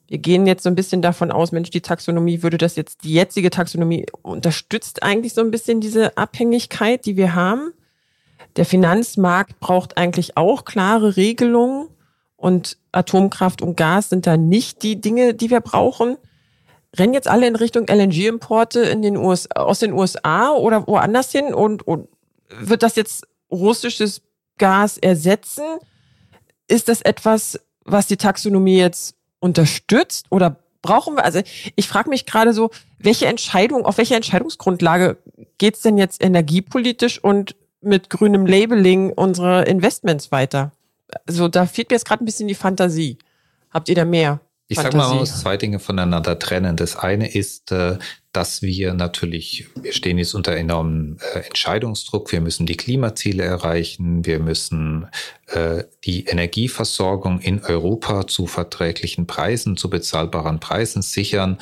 Wir 0.08 0.20
gehen 0.20 0.48
jetzt 0.48 0.64
so 0.64 0.70
ein 0.70 0.76
bisschen 0.76 1.02
davon 1.02 1.32
aus, 1.32 1.52
Mensch, 1.52 1.70
die 1.70 1.82
Taxonomie 1.82 2.44
würde 2.44 2.58
das 2.58 2.78
jetzt, 2.78 3.04
die 3.04 3.14
jetzige 3.14 3.50
Taxonomie 3.50 4.06
unterstützt 4.22 5.04
eigentlich 5.04 5.34
so 5.34 5.42
ein 5.42 5.52
bisschen 5.52 5.82
diese 5.82 6.18
Abhängigkeit, 6.18 7.06
die 7.06 7.18
wir 7.18 7.36
haben. 7.36 7.74
Der 8.56 8.66
Finanzmarkt 8.66 9.60
braucht 9.60 9.98
eigentlich 9.98 10.38
auch 10.38 10.64
klare 10.64 11.18
Regelungen 11.18 11.90
und 12.38 12.78
Atomkraft 12.94 13.62
und 13.62 13.76
Gas 13.76 14.10
sind 14.10 14.26
da 14.26 14.38
nicht 14.38 14.82
die 14.82 15.02
Dinge, 15.02 15.34
die 15.34 15.50
wir 15.50 15.62
brauchen. 15.62 16.16
Rennen 16.96 17.14
jetzt 17.14 17.28
alle 17.28 17.48
in 17.48 17.58
Richtung 17.58 17.86
LNG-Importe 17.90 18.80
in 18.80 19.02
den 19.02 19.18
USA, 19.18 19.50
aus 19.56 19.80
den 19.80 19.92
USA 19.92 20.52
oder 20.52 20.88
woanders 20.88 21.32
hin 21.34 21.54
und, 21.54 21.86
und 21.86 22.08
wird 22.50 22.84
das 22.84 22.96
jetzt 22.96 23.28
russisches 23.52 24.22
Gas 24.58 24.98
ersetzen? 24.98 25.64
Ist 26.68 26.88
das 26.88 27.02
etwas, 27.02 27.60
was 27.84 28.08
die 28.08 28.18
Taxonomie 28.18 28.78
jetzt 28.78 29.16
unterstützt 29.40 30.28
oder 30.30 30.58
brauchen 30.82 31.16
wir, 31.16 31.26
also 31.26 31.42
ich 31.76 31.88
frage 31.88 32.10
mich 32.10 32.26
gerade 32.26 32.54
so, 32.54 32.72
welche 33.00 33.28
Entscheidung, 33.28 33.86
auf 33.86 33.98
welche 33.98 34.16
Entscheidungsgrundlage 34.16 35.18
geht 35.58 35.76
es 35.76 35.82
denn 35.82 35.98
jetzt 35.98 36.24
energiepolitisch 36.24 37.24
und 37.24 37.56
mit 37.82 38.10
grünem 38.10 38.46
Labeling 38.46 39.12
unserer 39.12 39.68
Investments 39.68 40.32
weiter? 40.32 40.72
Also 41.28 41.48
da 41.48 41.66
fehlt 41.66 41.90
mir 41.90 41.96
jetzt 41.96 42.06
gerade 42.08 42.24
ein 42.24 42.26
bisschen 42.26 42.48
die 42.48 42.56
Fantasie. 42.56 43.18
Habt 43.70 43.90
ihr 43.90 43.96
da 43.96 44.06
mehr? 44.06 44.40
Ich 44.68 44.78
sage 44.78 44.96
mal, 44.96 45.10
man 45.10 45.18
muss 45.18 45.42
zwei 45.42 45.58
Dinge 45.58 45.80
voneinander 45.80 46.40
trennen. 46.40 46.78
Das 46.78 46.96
eine 46.96 47.34
ist, 47.34 47.72
äh, 47.72 47.98
dass 48.34 48.62
wir 48.62 48.94
natürlich, 48.94 49.68
wir 49.76 49.92
stehen 49.92 50.18
jetzt 50.18 50.34
unter 50.36 50.56
enormem 50.56 51.18
äh, 51.34 51.40
Entscheidungsdruck. 51.40 52.32
Wir 52.32 52.40
müssen 52.40 52.66
die 52.66 52.78
Klimaziele 52.78 53.44
erreichen. 53.44 54.26
Wir 54.26 54.40
müssen 54.40 55.08
äh, 55.48 55.84
die 56.06 56.26
Energieversorgung 56.26 57.40
in 57.40 57.62
Europa 57.62 58.28
zu 58.28 58.48
verträglichen 58.48 59.28
Preisen, 59.28 59.76
zu 59.76 59.90
bezahlbaren 59.90 60.60
Preisen 60.62 61.02
sichern. 61.02 61.58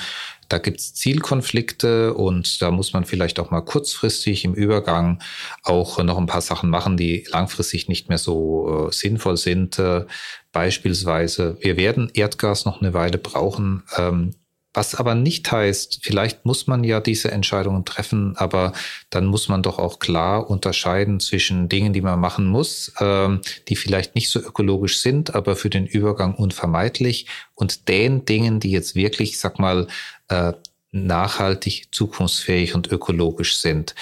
Da 0.48 0.58
gibt's 0.58 0.96
Zielkonflikte 0.96 2.16
und 2.16 2.62
da 2.62 2.72
muss 2.72 2.94
man 2.94 3.06
vielleicht 3.06 3.40
auch 3.40 3.52
mal 3.52 3.62
kurzfristig 3.62 4.46
im 4.46 4.56
Übergang 4.56 5.22
auch 5.64 6.02
noch 6.04 6.18
ein 6.18 6.26
paar 6.26 6.42
Sachen 6.42 6.72
machen, 6.72 6.98
die 6.98 7.26
langfristig 7.30 7.88
nicht 7.88 8.10
mehr 8.10 8.18
so 8.18 8.90
äh, 8.90 8.94
sinnvoll 8.94 9.38
sind. 9.38 9.78
Äh, 9.78 10.06
beispielsweise, 10.52 11.58
wir 11.62 11.78
werden 11.78 12.12
Erdgas 12.14 12.66
noch 12.66 12.82
eine 12.82 12.96
Weile 12.96 13.20
brauchen. 13.20 13.84
Ähm, 13.98 14.32
Was 14.80 14.96
aber 14.96 15.14
nicht 15.14 15.52
heißt, 15.52 16.00
vielleicht 16.04 16.46
muss 16.46 16.66
man 16.66 16.86
ja 16.86 17.02
diese 17.02 17.32
Entscheidungen 17.32 17.84
treffen, 17.84 18.38
aber 18.38 18.72
dann 19.10 19.26
muss 19.26 19.50
man 19.50 19.62
doch 19.62 19.78
auch 19.78 20.00
klar 20.00 20.50
unterscheiden 20.50 21.20
zwischen 21.20 21.68
Dingen, 21.68 21.92
die 21.92 22.00
man 22.00 22.18
machen 22.18 22.48
muss, 22.48 22.94
ähm, 23.02 23.42
die 23.68 23.76
vielleicht 23.76 24.16
nicht 24.16 24.30
so 24.30 24.40
ökologisch 24.40 25.02
sind, 25.02 25.36
aber 25.36 25.58
für 25.58 25.70
den 25.70 25.86
Übergang 25.86 26.34
unvermeidlich 26.34 27.28
und 27.56 27.90
den 27.90 28.24
Dingen, 28.24 28.62
die 28.62 28.72
jetzt 28.72 28.96
wirklich, 28.96 29.38
sag 29.38 29.60
mal, 29.60 29.88
äh, 30.30 30.54
nachhaltig, 30.94 31.90
zukunftsfähig 31.92 32.74
und 32.74 32.90
ökologisch 32.90 33.58
sind. 33.58 33.96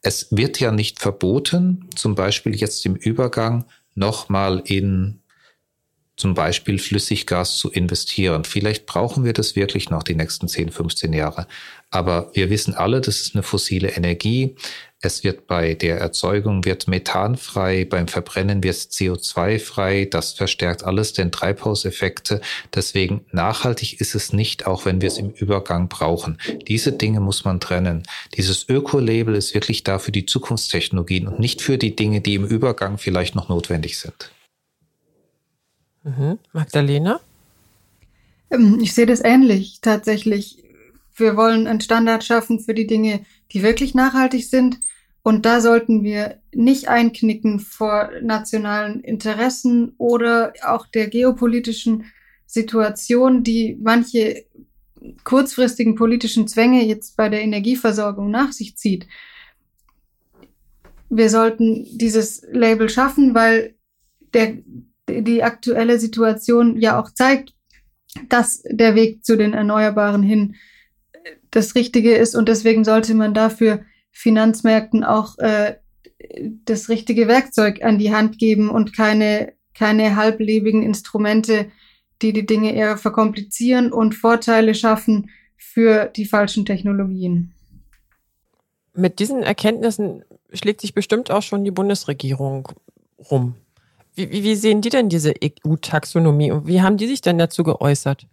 Es 0.00 0.28
wird 0.30 0.58
ja 0.60 0.72
nicht 0.72 0.98
verboten, 0.98 1.90
zum 1.94 2.14
Beispiel 2.14 2.56
jetzt 2.56 2.86
im 2.86 2.96
Übergang 2.96 3.66
nochmal 3.94 4.62
in 4.64 5.21
zum 6.16 6.34
Beispiel 6.34 6.78
Flüssiggas 6.78 7.56
zu 7.56 7.70
investieren. 7.70 8.44
Vielleicht 8.44 8.86
brauchen 8.86 9.24
wir 9.24 9.32
das 9.32 9.56
wirklich 9.56 9.90
noch 9.90 10.02
die 10.02 10.14
nächsten 10.14 10.48
10, 10.48 10.70
15 10.70 11.12
Jahre. 11.12 11.46
Aber 11.90 12.30
wir 12.34 12.50
wissen 12.50 12.74
alle, 12.74 13.00
das 13.00 13.20
ist 13.20 13.34
eine 13.34 13.42
fossile 13.42 13.90
Energie. 13.90 14.56
Es 15.04 15.24
wird 15.24 15.48
bei 15.48 15.74
der 15.74 15.98
Erzeugung 15.98 16.64
wird 16.64 16.86
Methan 16.86 17.36
frei, 17.36 17.84
beim 17.84 18.06
Verbrennen 18.06 18.62
wird 18.62 18.76
CO2 18.76 19.58
frei. 19.58 20.06
Das 20.08 20.32
verstärkt 20.32 20.84
alles 20.84 21.12
den 21.12 21.32
Treibhauseffekte. 21.32 22.40
Deswegen 22.72 23.26
nachhaltig 23.32 24.00
ist 24.00 24.14
es 24.14 24.32
nicht, 24.32 24.66
auch 24.66 24.84
wenn 24.84 25.00
wir 25.00 25.08
es 25.08 25.18
im 25.18 25.30
Übergang 25.30 25.88
brauchen. 25.88 26.38
Diese 26.68 26.92
Dinge 26.92 27.18
muss 27.18 27.44
man 27.44 27.58
trennen. 27.58 28.04
Dieses 28.36 28.68
Öko-Label 28.68 29.34
ist 29.34 29.54
wirklich 29.54 29.82
da 29.82 29.98
für 29.98 30.12
die 30.12 30.24
Zukunftstechnologien 30.24 31.26
und 31.26 31.40
nicht 31.40 31.62
für 31.62 31.78
die 31.78 31.96
Dinge, 31.96 32.20
die 32.20 32.34
im 32.34 32.46
Übergang 32.46 32.96
vielleicht 32.96 33.34
noch 33.34 33.48
notwendig 33.48 33.98
sind. 33.98 34.30
Mhm. 36.04 36.38
Magdalena? 36.52 37.20
Ähm, 38.50 38.78
ich 38.80 38.94
sehe 38.94 39.06
das 39.06 39.22
ähnlich 39.24 39.80
tatsächlich. 39.80 40.62
Wir 41.14 41.36
wollen 41.36 41.66
einen 41.66 41.80
Standard 41.80 42.24
schaffen 42.24 42.60
für 42.60 42.74
die 42.74 42.86
Dinge, 42.86 43.24
die 43.52 43.62
wirklich 43.62 43.94
nachhaltig 43.94 44.48
sind. 44.48 44.80
Und 45.22 45.46
da 45.46 45.60
sollten 45.60 46.02
wir 46.02 46.40
nicht 46.52 46.88
einknicken 46.88 47.60
vor 47.60 48.10
nationalen 48.22 49.00
Interessen 49.00 49.94
oder 49.96 50.52
auch 50.64 50.86
der 50.88 51.08
geopolitischen 51.08 52.06
Situation, 52.46 53.44
die 53.44 53.78
manche 53.80 54.44
kurzfristigen 55.24 55.94
politischen 55.94 56.48
Zwänge 56.48 56.84
jetzt 56.84 57.16
bei 57.16 57.28
der 57.28 57.42
Energieversorgung 57.42 58.30
nach 58.30 58.52
sich 58.52 58.76
zieht. 58.76 59.06
Wir 61.08 61.28
sollten 61.28 61.86
dieses 61.98 62.42
Label 62.50 62.88
schaffen, 62.88 63.34
weil 63.34 63.74
der 64.34 64.58
die 65.20 65.42
aktuelle 65.42 65.98
Situation 65.98 66.80
ja 66.80 67.00
auch 67.00 67.10
zeigt, 67.10 67.54
dass 68.28 68.62
der 68.68 68.94
Weg 68.94 69.24
zu 69.24 69.36
den 69.36 69.52
Erneuerbaren 69.52 70.22
hin 70.22 70.56
das 71.50 71.74
Richtige 71.74 72.14
ist 72.14 72.34
und 72.34 72.48
deswegen 72.48 72.84
sollte 72.84 73.14
man 73.14 73.34
dafür 73.34 73.84
Finanzmärkten 74.10 75.04
auch 75.04 75.38
äh, 75.38 75.76
das 76.64 76.88
richtige 76.88 77.28
Werkzeug 77.28 77.82
an 77.82 77.98
die 77.98 78.14
Hand 78.14 78.38
geben 78.38 78.70
und 78.70 78.96
keine, 78.96 79.52
keine 79.74 80.16
halblebigen 80.16 80.82
Instrumente, 80.82 81.70
die 82.20 82.32
die 82.32 82.46
Dinge 82.46 82.74
eher 82.74 82.96
verkomplizieren 82.96 83.92
und 83.92 84.14
Vorteile 84.14 84.74
schaffen 84.74 85.30
für 85.56 86.06
die 86.06 86.24
falschen 86.24 86.64
Technologien. 86.64 87.54
Mit 88.94 89.18
diesen 89.18 89.42
Erkenntnissen 89.42 90.24
schlägt 90.52 90.80
sich 90.80 90.94
bestimmt 90.94 91.30
auch 91.30 91.42
schon 91.42 91.64
die 91.64 91.70
Bundesregierung 91.70 92.68
rum. 93.30 93.56
Wie, 94.14 94.30
wie 94.30 94.54
sehen 94.54 94.82
die 94.82 94.90
denn 94.90 95.08
diese 95.08 95.32
EU-Taxonomie 95.42 96.52
und 96.52 96.66
wie 96.66 96.82
haben 96.82 96.96
die 96.96 97.06
sich 97.06 97.20
denn 97.20 97.38
dazu 97.38 97.62
geäußert? 97.62 98.26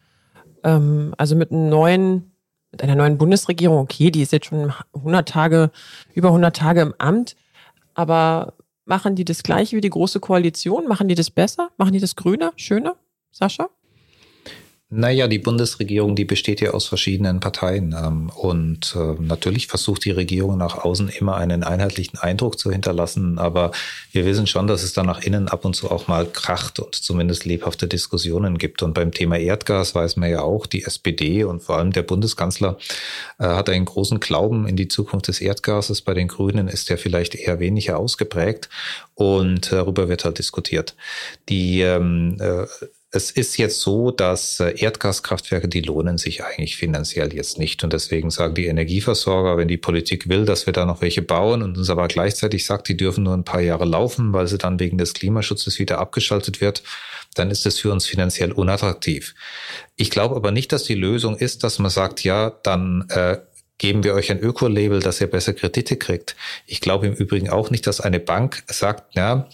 Ähm, 0.63 1.13
also 1.17 1.35
mit 1.35 1.51
einem 1.51 1.69
neuen, 1.69 2.31
mit 2.71 2.83
einer 2.83 2.95
neuen 2.95 3.17
Bundesregierung, 3.17 3.77
okay, 3.77 4.11
die 4.11 4.21
ist 4.21 4.33
jetzt 4.33 4.47
schon 4.47 4.73
100 4.93 5.27
Tage, 5.27 5.71
über 6.13 6.29
100 6.29 6.55
Tage 6.55 6.81
im 6.81 6.93
Amt, 6.97 7.35
aber 7.93 8.53
machen 8.85 9.15
die 9.15 9.25
das 9.25 9.43
gleiche 9.43 9.77
wie 9.77 9.81
die 9.81 9.89
Große 9.89 10.19
Koalition? 10.19 10.87
Machen 10.87 11.07
die 11.07 11.15
das 11.15 11.29
besser? 11.29 11.69
Machen 11.77 11.93
die 11.93 11.99
das 11.99 12.15
grüner, 12.15 12.51
schöner? 12.57 12.95
Sascha? 13.31 13.69
Naja, 14.91 15.27
die 15.27 15.37
Bundesregierung, 15.37 16.15
die 16.15 16.25
besteht 16.25 16.61
ja 16.61 16.71
aus 16.71 16.87
verschiedenen 16.87 17.39
Parteien. 17.39 17.95
Ähm, 17.95 18.31
und 18.31 18.95
äh, 18.95 19.21
natürlich 19.21 19.67
versucht 19.67 20.03
die 20.03 20.09
Regierung 20.09 20.57
nach 20.57 20.79
außen 20.79 21.09
immer 21.09 21.37
einen 21.37 21.63
einheitlichen 21.63 22.17
Eindruck 22.17 22.57
zu 22.57 22.71
hinterlassen. 22.71 23.37
Aber 23.37 23.71
wir 24.11 24.25
wissen 24.25 24.47
schon, 24.47 24.65
dass 24.65 24.81
es 24.81 24.93
da 24.93 25.03
nach 25.03 25.21
innen 25.21 25.47
ab 25.47 25.63
und 25.63 25.75
zu 25.75 25.91
auch 25.91 26.07
mal 26.07 26.25
kracht 26.25 26.79
und 26.79 26.95
zumindest 26.95 27.45
lebhafte 27.45 27.87
Diskussionen 27.87 28.57
gibt. 28.57 28.81
Und 28.81 28.95
beim 28.95 29.11
Thema 29.11 29.37
Erdgas 29.37 29.93
weiß 29.93 30.17
man 30.17 30.31
ja 30.31 30.41
auch, 30.41 30.65
die 30.65 30.83
SPD 30.83 31.43
und 31.43 31.61
vor 31.61 31.77
allem 31.77 31.91
der 31.91 32.01
Bundeskanzler 32.01 32.79
äh, 33.37 33.43
hat 33.43 33.69
einen 33.69 33.85
großen 33.85 34.19
Glauben 34.19 34.67
in 34.67 34.75
die 34.75 34.87
Zukunft 34.87 35.27
des 35.27 35.39
Erdgases. 35.39 36.01
Bei 36.01 36.15
den 36.15 36.27
Grünen 36.27 36.67
ist 36.67 36.89
der 36.89 36.97
vielleicht 36.97 37.35
eher 37.35 37.59
weniger 37.59 37.99
ausgeprägt. 37.99 38.69
Und 39.13 39.71
darüber 39.71 40.09
wird 40.09 40.25
halt 40.25 40.39
diskutiert. 40.39 40.95
Die 41.47 41.81
ähm, 41.81 42.37
äh, 42.39 42.65
es 43.11 43.31
ist 43.31 43.57
jetzt 43.57 43.81
so, 43.81 44.11
dass 44.11 44.59
äh, 44.59 44.75
Erdgaskraftwerke, 44.77 45.67
die 45.67 45.81
lohnen 45.81 46.19
sich 46.19 46.43
eigentlich 46.43 46.77
finanziell 46.77 47.33
jetzt 47.33 47.57
nicht. 47.57 47.83
Und 47.83 47.91
deswegen 47.91 48.29
sagen 48.29 48.53
die 48.53 48.67
Energieversorger, 48.67 49.57
wenn 49.57 49.67
die 49.67 49.77
Politik 49.77 50.29
will, 50.29 50.45
dass 50.45 50.67
wir 50.67 50.73
da 50.73 50.85
noch 50.85 51.01
welche 51.01 51.23
bauen 51.23 51.63
und 51.63 51.77
uns 51.77 51.89
aber 51.89 52.07
gleichzeitig 52.07 52.65
sagt, 52.65 52.87
die 52.87 52.97
dürfen 52.97 53.23
nur 53.23 53.33
ein 53.33 53.43
paar 53.43 53.61
Jahre 53.61 53.85
laufen, 53.85 54.31
weil 54.33 54.47
sie 54.47 54.59
dann 54.59 54.79
wegen 54.79 54.99
des 54.99 55.15
Klimaschutzes 55.15 55.79
wieder 55.79 55.97
abgeschaltet 55.97 56.61
wird, 56.61 56.83
dann 57.33 57.49
ist 57.49 57.65
es 57.65 57.79
für 57.79 57.91
uns 57.91 58.05
finanziell 58.05 58.51
unattraktiv. 58.51 59.33
Ich 59.95 60.11
glaube 60.11 60.35
aber 60.35 60.51
nicht, 60.51 60.71
dass 60.71 60.83
die 60.83 60.95
Lösung 60.95 61.35
ist, 61.35 61.63
dass 61.63 61.79
man 61.79 61.89
sagt, 61.89 62.23
ja, 62.23 62.51
dann 62.61 63.07
äh, 63.09 63.39
geben 63.79 64.03
wir 64.03 64.13
euch 64.13 64.29
ein 64.29 64.39
Öko-Label, 64.39 64.99
dass 64.99 65.19
ihr 65.19 65.27
besser 65.27 65.53
Kredite 65.53 65.95
kriegt. 65.95 66.35
Ich 66.67 66.79
glaube 66.79 67.07
im 67.07 67.13
Übrigen 67.13 67.49
auch 67.49 67.71
nicht, 67.71 67.87
dass 67.87 68.01
eine 68.01 68.19
Bank 68.19 68.63
sagt, 68.67 69.15
ja, 69.15 69.49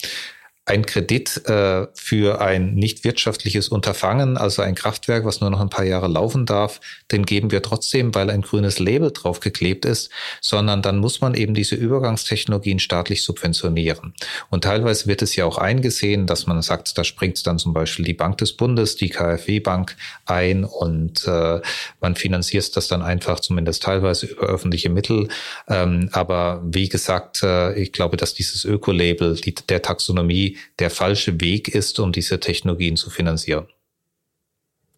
ein 0.68 0.86
Kredit 0.86 1.48
äh, 1.48 1.86
für 1.94 2.42
ein 2.42 2.74
nicht 2.74 3.04
wirtschaftliches 3.04 3.70
Unterfangen, 3.70 4.36
also 4.36 4.64
ein 4.64 4.74
Kraftwerk, 4.74 5.24
was 5.24 5.40
nur 5.40 5.52
noch 5.52 5.60
ein 5.60 5.70
paar 5.70 5.86
Jahre 5.86 6.08
laufen 6.08 6.48
darf, 6.48 6.82
den 7.12 7.26
geben 7.26 7.52
wir 7.52 7.62
trotzdem, 7.62 8.16
weil 8.16 8.32
ein 8.32 8.42
grünes 8.42 8.80
Label 8.80 9.12
draufgeklebt 9.12 9.86
ist, 9.86 10.10
sondern 10.42 10.82
dann 10.82 10.98
muss 10.98 11.22
man 11.22 11.36
eben 11.36 11.54
diese 11.54 11.76
Übergangstechnologien 11.76 12.80
staatlich 12.80 13.24
subventionieren. 13.24 14.16
Und 14.50 14.64
teilweise 14.64 15.06
wird 15.06 15.22
es 15.22 15.36
ja 15.36 15.46
auch 15.46 15.60
eingesehen, 15.60 16.26
dass 16.26 16.48
man 16.48 16.62
sagt, 16.64 16.98
da 16.98 17.04
springt 17.04 17.46
dann 17.46 17.60
zum 17.60 17.74
Beispiel 17.74 18.06
die 18.06 18.14
Bank 18.14 18.40
des 18.40 18.54
Bundes, 18.54 18.96
die 18.96 19.10
KfW-Bank 19.10 19.96
ein 20.26 20.64
und 20.64 21.28
äh, 21.28 21.62
man 22.02 22.16
finanziert 22.16 22.76
das 22.76 22.88
dann 22.88 23.04
einfach 23.04 23.40
zumindest 23.40 23.84
teilweise 23.84 24.28
über 24.28 24.44
öffentliche 24.48 24.90
Mittel. 24.90 25.28
Ähm, 25.68 26.10
aber 26.12 26.64
wie 26.66 26.90
gesagt, 26.90 27.44
äh, 27.44 27.78
ich 27.80 27.92
glaube, 27.92 28.18
dass 28.18 28.34
dieses 28.34 28.66
Öko-Label 28.66 29.36
die, 29.36 29.54
der 29.54 29.82
Taxonomie 29.82 30.55
der 30.80 30.90
falsche 30.90 31.40
Weg 31.42 31.68
ist, 31.70 32.00
um 32.00 32.12
diese 32.12 32.40
Technologien 32.40 32.98
zu 32.98 33.10
finanzieren. 33.10 33.68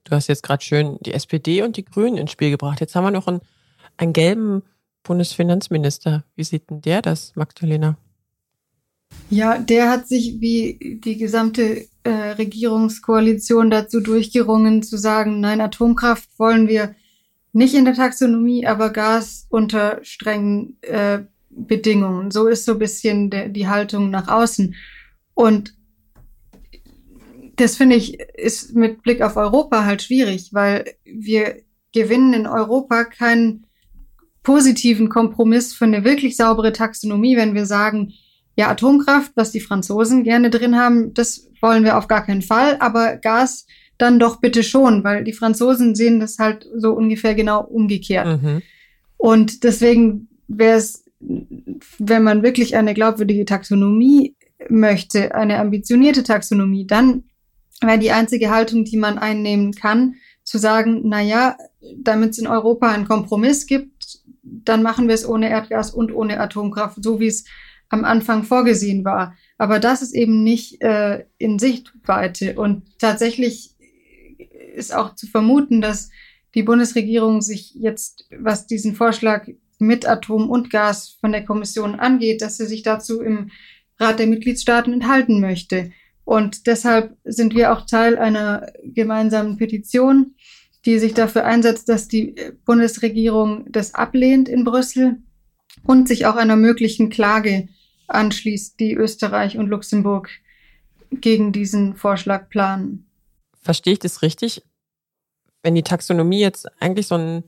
Du 0.04 0.16
hast 0.16 0.28
jetzt 0.28 0.44
gerade 0.44 0.64
schön 0.64 0.98
die 1.02 1.14
SPD 1.14 1.62
und 1.62 1.76
die 1.76 1.86
Grünen 1.86 2.18
ins 2.18 2.32
Spiel 2.32 2.50
gebracht. 2.50 2.80
Jetzt 2.80 2.96
haben 2.96 3.04
wir 3.04 3.12
noch 3.12 3.28
einen, 3.28 3.42
einen 3.98 4.14
gelben 4.14 4.64
Bundesfinanzminister. 5.04 6.24
Wie 6.36 6.44
sieht 6.44 6.70
denn 6.70 6.82
der 6.82 7.02
das, 7.02 7.36
Magdalena? 7.36 7.98
Ja, 9.30 9.58
der 9.58 9.90
hat 9.90 10.08
sich 10.08 10.40
wie 10.40 11.00
die 11.04 11.18
gesamte 11.18 11.88
äh, 12.04 12.10
Regierungskoalition 12.10 13.70
dazu 13.70 14.00
durchgerungen, 14.00 14.84
zu 14.84 14.98
sagen, 14.98 15.40
nein, 15.40 15.60
Atomkraft 15.60 16.30
wollen 16.38 16.68
wir 16.68 16.96
nicht 17.52 17.74
in 17.74 17.86
der 17.86 17.96
Taxonomie, 17.96 18.66
aber 18.66 18.92
Gas 18.92 19.48
unter 19.50 20.00
strengen 20.04 20.78
äh, 20.82 21.20
Bedingungen. 21.50 22.32
So 22.32 22.48
ist 22.48 22.66
so 22.66 22.74
ein 22.74 22.80
bisschen 22.80 23.30
der, 23.30 23.50
die 23.50 23.68
Haltung 23.68 24.10
nach 24.10 24.28
außen. 24.28 24.76
Und 25.38 25.76
das 27.58 27.76
finde 27.76 27.96
ich 27.96 28.20
ist 28.20 28.74
mit 28.76 29.04
Blick 29.04 29.22
auf 29.22 29.38
Europa 29.38 29.86
halt 29.86 30.02
schwierig, 30.02 30.50
weil 30.52 30.96
wir 31.06 31.58
gewinnen 31.94 32.34
in 32.34 32.48
Europa 32.48 33.04
keinen 33.04 33.68
positiven 34.42 35.10
Kompromiss 35.10 35.74
für 35.74 35.86
eine 35.86 36.04
wirklich 36.04 36.38
saubere 36.38 36.74
Taxonomie, 36.74 37.38
wenn 37.38 37.54
wir 37.54 37.68
sagen, 37.68 38.14
ja, 38.56 38.70
Atomkraft, 38.70 39.34
was 39.36 39.52
die 39.52 39.60
Franzosen 39.60 40.24
gerne 40.24 40.50
drin 40.50 40.76
haben, 40.76 41.14
das 41.14 41.48
wollen 41.62 41.84
wir 41.84 42.00
auf 42.00 42.08
gar 42.08 42.26
keinen 42.26 42.42
Fall, 42.42 42.78
aber 42.80 43.18
Gas 43.18 43.68
dann 44.00 44.18
doch 44.18 44.40
bitte 44.40 44.64
schon, 44.64 45.04
weil 45.04 45.24
die 45.24 45.34
Franzosen 45.34 45.94
sehen 45.94 46.20
das 46.20 46.40
halt 46.40 46.68
so 46.76 46.94
ungefähr 46.94 47.36
genau 47.36 47.64
umgekehrt. 47.64 48.42
Mhm. 48.42 48.64
Und 49.18 49.64
deswegen 49.64 50.30
wäre 50.48 50.78
es, 50.78 51.06
wenn 51.20 52.24
man 52.24 52.42
wirklich 52.42 52.76
eine 52.76 52.96
glaubwürdige 52.96 53.46
Taxonomie 53.46 54.36
möchte, 54.70 55.36
eine 55.36 55.60
ambitionierte 55.60 56.24
Taxonomie, 56.24 56.88
dann 56.88 57.24
wäre 57.82 58.00
die 58.00 58.12
einzige 58.12 58.50
Haltung, 58.50 58.86
die 58.86 58.98
man 58.98 59.18
einnehmen 59.18 59.74
kann, 59.74 60.16
zu 60.44 60.58
sagen, 60.58 61.02
na 61.04 61.22
ja, 61.22 61.58
damit 61.98 62.32
es 62.32 62.38
in 62.40 62.48
Europa 62.48 62.90
einen 62.90 63.08
Kompromiss 63.08 63.68
gibt, 63.68 64.20
dann 64.42 64.82
machen 64.82 65.08
wir 65.08 65.16
es 65.16 65.28
ohne 65.28 65.50
Erdgas 65.50 65.92
und 65.92 66.14
ohne 66.14 66.40
Atomkraft, 66.40 67.04
so 67.04 67.20
wie 67.20 67.28
es 67.28 67.46
am 67.90 68.06
Anfang 68.06 68.44
vorgesehen 68.44 69.06
war. 69.06 69.36
Aber 69.58 69.80
das 69.80 70.02
ist 70.02 70.14
eben 70.14 70.44
nicht 70.44 70.82
äh, 70.82 71.26
in 71.38 71.60
Sichtweite. 71.60 72.56
Und 72.56 72.84
tatsächlich 73.00 73.72
ist 74.76 74.94
auch 74.94 75.16
zu 75.16 75.28
vermuten, 75.28 75.82
dass 75.82 76.10
die 76.56 76.64
Bundesregierung 76.64 77.42
sich 77.42 77.74
jetzt, 77.76 78.28
was 78.38 78.68
diesen 78.68 78.96
Vorschlag 78.96 79.48
mit 79.80 80.08
Atom 80.08 80.50
und 80.50 80.70
Gas 80.70 81.18
von 81.20 81.32
der 81.32 81.46
Kommission 81.46 82.00
angeht, 82.00 82.42
dass 82.42 82.58
sie 82.58 82.66
sich 82.66 82.84
dazu 82.84 83.22
im 83.22 83.52
Rat 84.00 84.20
der 84.20 84.28
Mitgliedstaaten 84.28 84.94
enthalten 84.94 85.40
möchte. 85.40 85.92
Und 86.24 86.68
deshalb 86.68 87.16
sind 87.24 87.56
wir 87.56 87.72
auch 87.72 87.86
Teil 87.86 88.18
einer 88.18 88.72
gemeinsamen 88.84 89.58
Petition, 89.58 90.36
die 90.86 91.00
sich 91.00 91.14
dafür 91.14 91.46
einsetzt, 91.46 91.90
dass 91.90 92.08
die 92.08 92.36
Bundesregierung 92.66 93.72
das 93.72 93.94
ablehnt 93.94 94.50
in 94.50 94.64
Brüssel 94.64 95.18
und 95.84 96.08
sich 96.08 96.26
auch 96.26 96.36
einer 96.36 96.56
möglichen 96.56 97.10
Klage 97.10 97.70
anschließt, 98.08 98.80
die 98.80 98.94
Österreich 98.94 99.58
und 99.58 99.68
Luxemburg 99.68 100.30
gegen 101.12 101.52
diesen 101.52 101.96
Vorschlag 101.96 102.50
planen. 102.50 103.10
Verstehe 103.62 103.94
ich 103.94 104.00
das 104.00 104.22
richtig? 104.22 104.64
Wenn 105.64 105.76
die 105.76 105.84
Taxonomie 105.84 106.40
jetzt 106.40 106.68
eigentlich 106.82 107.08
so 107.08 107.16
ein 107.16 107.44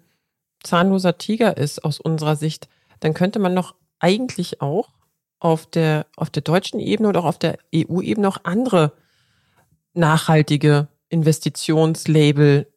zahnloser 0.63 1.17
Tiger 1.17 1.55
ist 1.57 1.83
aus 1.83 1.99
unserer 1.99 2.35
Sicht, 2.35 2.67
dann 2.99 3.13
könnte 3.13 3.39
man 3.39 3.55
doch 3.55 3.75
eigentlich 3.99 4.61
auch 4.61 4.89
auf 5.39 5.65
der, 5.65 6.05
auf 6.15 6.29
der 6.29 6.41
deutschen 6.41 6.79
Ebene 6.79 7.09
oder 7.09 7.21
auch 7.21 7.25
auf 7.25 7.39
der 7.39 7.57
EU-Ebene 7.73 8.27
auch 8.27 8.39
andere 8.43 8.93
nachhaltige 9.93 10.87
Investitionslabel 11.09 12.67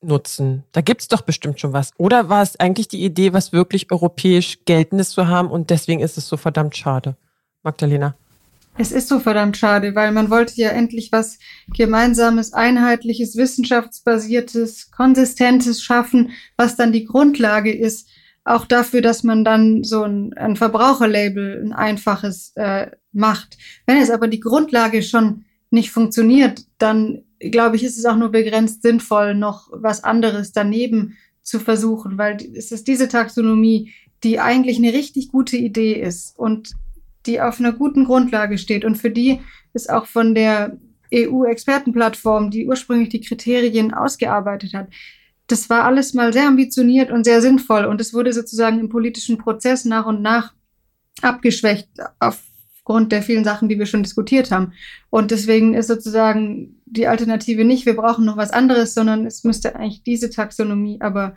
nutzen. 0.00 0.64
Da 0.72 0.80
gibt 0.80 1.00
es 1.00 1.08
doch 1.08 1.22
bestimmt 1.22 1.60
schon 1.60 1.72
was. 1.72 1.92
Oder 1.96 2.28
war 2.28 2.42
es 2.42 2.58
eigentlich 2.60 2.88
die 2.88 3.04
Idee, 3.04 3.32
was 3.32 3.52
wirklich 3.52 3.90
europäisch 3.90 4.58
Geltendes 4.64 5.10
zu 5.10 5.28
haben 5.28 5.50
und 5.50 5.70
deswegen 5.70 6.00
ist 6.00 6.18
es 6.18 6.28
so 6.28 6.36
verdammt 6.36 6.76
schade? 6.76 7.16
Magdalena. 7.62 8.14
Es 8.76 8.90
ist 8.90 9.08
so 9.08 9.20
verdammt 9.20 9.56
schade, 9.56 9.94
weil 9.94 10.10
man 10.10 10.30
wollte 10.30 10.54
ja 10.56 10.70
endlich 10.70 11.12
was 11.12 11.38
gemeinsames, 11.76 12.52
einheitliches, 12.52 13.36
wissenschaftsbasiertes, 13.36 14.90
konsistentes 14.90 15.82
schaffen, 15.82 16.32
was 16.56 16.74
dann 16.76 16.92
die 16.92 17.04
Grundlage 17.04 17.72
ist, 17.72 18.08
auch 18.44 18.66
dafür, 18.66 19.00
dass 19.00 19.22
man 19.22 19.44
dann 19.44 19.84
so 19.84 20.02
ein, 20.02 20.34
ein 20.34 20.56
Verbraucherlabel, 20.56 21.62
ein 21.64 21.72
einfaches 21.72 22.52
äh, 22.56 22.90
macht. 23.12 23.56
Wenn 23.86 23.96
es 23.96 24.10
aber 24.10 24.28
die 24.28 24.40
Grundlage 24.40 25.02
schon 25.02 25.44
nicht 25.70 25.90
funktioniert, 25.90 26.66
dann 26.78 27.22
glaube 27.38 27.76
ich, 27.76 27.84
ist 27.84 27.98
es 27.98 28.04
auch 28.04 28.16
nur 28.16 28.30
begrenzt 28.30 28.82
sinnvoll, 28.82 29.34
noch 29.34 29.68
was 29.72 30.04
anderes 30.04 30.52
daneben 30.52 31.16
zu 31.42 31.58
versuchen, 31.58 32.16
weil 32.16 32.36
es 32.54 32.70
ist 32.72 32.86
diese 32.88 33.08
Taxonomie, 33.08 33.92
die 34.22 34.40
eigentlich 34.40 34.78
eine 34.78 34.92
richtig 34.92 35.28
gute 35.28 35.56
Idee 35.56 35.94
ist 35.94 36.38
und 36.38 36.72
die 37.26 37.40
auf 37.40 37.60
einer 37.60 37.72
guten 37.72 38.04
Grundlage 38.04 38.58
steht 38.58 38.84
und 38.84 38.96
für 38.96 39.10
die 39.10 39.40
ist 39.72 39.90
auch 39.90 40.06
von 40.06 40.34
der 40.34 40.78
EU-Expertenplattform, 41.12 42.50
die 42.50 42.66
ursprünglich 42.66 43.10
die 43.10 43.20
Kriterien 43.20 43.92
ausgearbeitet 43.92 44.74
hat, 44.74 44.88
das 45.54 45.70
war 45.70 45.84
alles 45.84 46.14
mal 46.14 46.32
sehr 46.32 46.48
ambitioniert 46.48 47.12
und 47.12 47.22
sehr 47.22 47.40
sinnvoll 47.40 47.84
und 47.84 48.00
es 48.00 48.12
wurde 48.12 48.32
sozusagen 48.32 48.80
im 48.80 48.88
politischen 48.88 49.38
Prozess 49.38 49.84
nach 49.84 50.04
und 50.04 50.20
nach 50.20 50.52
abgeschwächt 51.22 51.88
aufgrund 52.18 53.12
der 53.12 53.22
vielen 53.22 53.44
Sachen, 53.44 53.68
die 53.68 53.78
wir 53.78 53.86
schon 53.86 54.02
diskutiert 54.02 54.50
haben. 54.50 54.72
Und 55.10 55.30
deswegen 55.30 55.74
ist 55.74 55.86
sozusagen 55.86 56.82
die 56.86 57.06
Alternative 57.06 57.64
nicht, 57.64 57.86
wir 57.86 57.94
brauchen 57.94 58.24
noch 58.24 58.36
was 58.36 58.50
anderes, 58.50 58.94
sondern 58.94 59.26
es 59.26 59.44
müsste 59.44 59.76
eigentlich 59.76 60.02
diese 60.02 60.28
Taxonomie 60.28 61.00
aber 61.00 61.36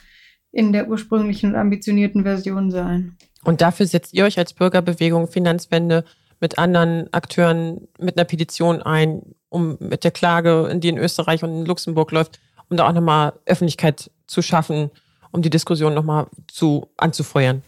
in 0.51 0.73
der 0.73 0.89
ursprünglichen 0.89 1.51
und 1.51 1.56
ambitionierten 1.56 2.23
Version 2.23 2.71
sein. 2.71 3.17
Und 3.43 3.62
dafür 3.62 3.86
setzt 3.86 4.15
ihr 4.15 4.25
euch 4.25 4.39
als 4.39 4.53
Bürgerbewegung 4.53 5.27
Finanzwende 5.27 6.06
mit 6.39 6.58
anderen 6.58 7.13
Akteuren 7.13 7.88
mit 7.99 8.17
einer 8.17 8.25
Petition 8.25 8.82
ein, 8.82 9.21
um 9.49 9.77
mit 9.80 10.03
der 10.03 10.12
Klage, 10.12 10.75
die 10.80 10.89
in 10.89 10.97
Österreich 10.97 11.43
und 11.43 11.51
in 11.51 11.65
Luxemburg 11.67 12.12
läuft, 12.12 12.39
um 12.69 12.77
da 12.77 12.88
auch 12.88 12.93
nochmal 12.93 13.34
Öffentlichkeit 13.45 14.12
zu 14.27 14.41
schaffen, 14.41 14.91
um 15.32 15.41
die 15.41 15.49
Diskussion 15.49 15.93
nochmal 15.93 16.27
zu 16.47 16.89
anzufeuern. 16.97 17.63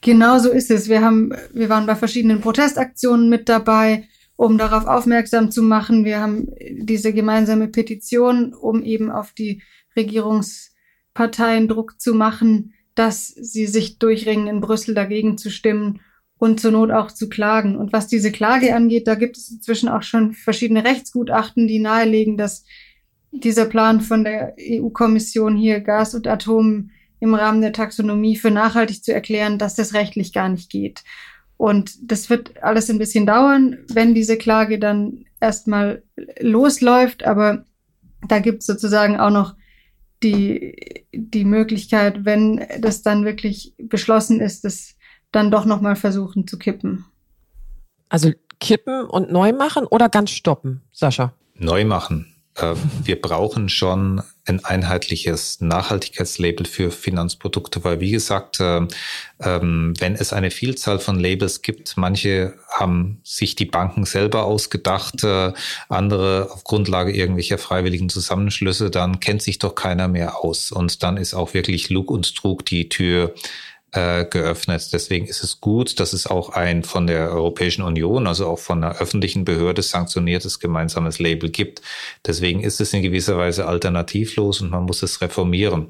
Genau 0.00 0.38
so 0.38 0.50
ist 0.50 0.70
es. 0.70 0.88
Wir 0.88 1.02
haben, 1.02 1.32
wir 1.52 1.68
waren 1.68 1.86
bei 1.86 1.94
verschiedenen 1.94 2.40
Protestaktionen 2.40 3.28
mit 3.28 3.48
dabei, 3.48 4.08
um 4.36 4.56
darauf 4.56 4.86
aufmerksam 4.86 5.50
zu 5.50 5.62
machen. 5.62 6.04
Wir 6.04 6.20
haben 6.20 6.48
diese 6.70 7.12
gemeinsame 7.12 7.68
Petition, 7.68 8.54
um 8.54 8.82
eben 8.82 9.10
auf 9.10 9.32
die 9.32 9.62
Regierungsparteien 9.96 11.68
Druck 11.68 12.00
zu 12.00 12.14
machen, 12.14 12.72
dass 12.94 13.28
sie 13.28 13.66
sich 13.66 13.98
durchringen, 13.98 14.46
in 14.46 14.60
Brüssel 14.60 14.94
dagegen 14.94 15.36
zu 15.36 15.50
stimmen 15.50 16.00
und 16.38 16.58
zur 16.58 16.72
Not 16.72 16.90
auch 16.90 17.10
zu 17.10 17.28
klagen. 17.28 17.76
Und 17.76 17.92
was 17.92 18.06
diese 18.06 18.32
Klage 18.32 18.74
angeht, 18.74 19.06
da 19.06 19.14
gibt 19.14 19.36
es 19.36 19.50
inzwischen 19.50 19.90
auch 19.90 20.02
schon 20.02 20.32
verschiedene 20.32 20.84
Rechtsgutachten, 20.84 21.68
die 21.68 21.78
nahelegen, 21.78 22.38
dass 22.38 22.64
dieser 23.32 23.66
Plan 23.66 24.00
von 24.00 24.24
der 24.24 24.54
EU-Kommission 24.58 25.56
hier 25.56 25.80
Gas 25.80 26.14
und 26.14 26.26
Atom 26.26 26.90
im 27.20 27.34
Rahmen 27.34 27.60
der 27.60 27.72
Taxonomie 27.72 28.36
für 28.36 28.50
nachhaltig 28.50 29.04
zu 29.04 29.12
erklären, 29.12 29.58
dass 29.58 29.74
das 29.74 29.94
rechtlich 29.94 30.32
gar 30.32 30.48
nicht 30.48 30.70
geht. 30.70 31.04
Und 31.56 32.10
das 32.10 32.30
wird 32.30 32.62
alles 32.62 32.88
ein 32.88 32.98
bisschen 32.98 33.26
dauern, 33.26 33.78
wenn 33.88 34.14
diese 34.14 34.38
Klage 34.38 34.78
dann 34.78 35.26
erstmal 35.40 36.02
losläuft. 36.40 37.24
Aber 37.24 37.66
da 38.26 38.38
gibt 38.38 38.60
es 38.60 38.66
sozusagen 38.66 39.20
auch 39.20 39.30
noch 39.30 39.54
die, 40.22 41.04
die 41.12 41.44
Möglichkeit, 41.44 42.24
wenn 42.24 42.66
das 42.80 43.02
dann 43.02 43.24
wirklich 43.24 43.74
beschlossen 43.78 44.40
ist, 44.40 44.64
das 44.64 44.96
dann 45.32 45.50
doch 45.50 45.66
nochmal 45.66 45.96
versuchen 45.96 46.46
zu 46.46 46.58
kippen. 46.58 47.04
Also 48.08 48.32
kippen 48.58 49.04
und 49.04 49.30
neu 49.30 49.52
machen 49.52 49.86
oder 49.86 50.08
ganz 50.08 50.30
stoppen, 50.30 50.82
Sascha? 50.92 51.34
Neu 51.54 51.84
machen. 51.84 52.29
Äh, 52.60 52.74
wir 53.04 53.20
brauchen 53.20 53.68
schon 53.68 54.22
ein 54.46 54.64
einheitliches 54.64 55.60
Nachhaltigkeitslabel 55.60 56.66
für 56.66 56.90
Finanzprodukte, 56.90 57.84
weil 57.84 58.00
wie 58.00 58.10
gesagt, 58.10 58.60
äh, 58.60 58.86
ähm, 59.40 59.94
wenn 59.98 60.14
es 60.14 60.32
eine 60.32 60.50
Vielzahl 60.50 60.98
von 60.98 61.18
Labels 61.18 61.62
gibt, 61.62 61.96
manche 61.96 62.54
haben 62.68 63.20
sich 63.22 63.54
die 63.54 63.66
Banken 63.66 64.04
selber 64.04 64.44
ausgedacht, 64.44 65.22
äh, 65.24 65.52
andere 65.88 66.50
auf 66.52 66.64
Grundlage 66.64 67.12
irgendwelcher 67.12 67.58
freiwilligen 67.58 68.08
Zusammenschlüsse, 68.08 68.90
dann 68.90 69.20
kennt 69.20 69.42
sich 69.42 69.58
doch 69.58 69.74
keiner 69.74 70.08
mehr 70.08 70.38
aus. 70.38 70.72
Und 70.72 71.02
dann 71.02 71.16
ist 71.16 71.34
auch 71.34 71.54
wirklich 71.54 71.90
Lug 71.90 72.10
und 72.10 72.34
Trug 72.34 72.64
die 72.64 72.88
Tür 72.88 73.34
äh, 73.92 74.24
geöffnet. 74.24 74.92
Deswegen 74.92 75.26
ist 75.26 75.42
es 75.42 75.60
gut, 75.60 75.98
dass 76.00 76.12
es 76.12 76.26
auch 76.26 76.50
ein 76.50 76.84
von 76.84 77.06
der 77.06 77.30
Europäischen 77.30 77.82
Union, 77.82 78.26
also 78.26 78.46
auch 78.46 78.58
von 78.58 78.82
einer 78.82 78.96
öffentlichen 78.96 79.44
Behörde 79.44 79.82
sanktioniertes 79.82 80.60
gemeinsames 80.60 81.18
Label 81.18 81.50
gibt. 81.50 81.82
Deswegen 82.26 82.60
ist 82.60 82.80
es 82.80 82.92
in 82.92 83.02
gewisser 83.02 83.36
Weise 83.36 83.66
alternativlos 83.66 84.60
und 84.60 84.70
man 84.70 84.84
muss 84.84 85.02
es 85.02 85.20
reformieren. 85.20 85.88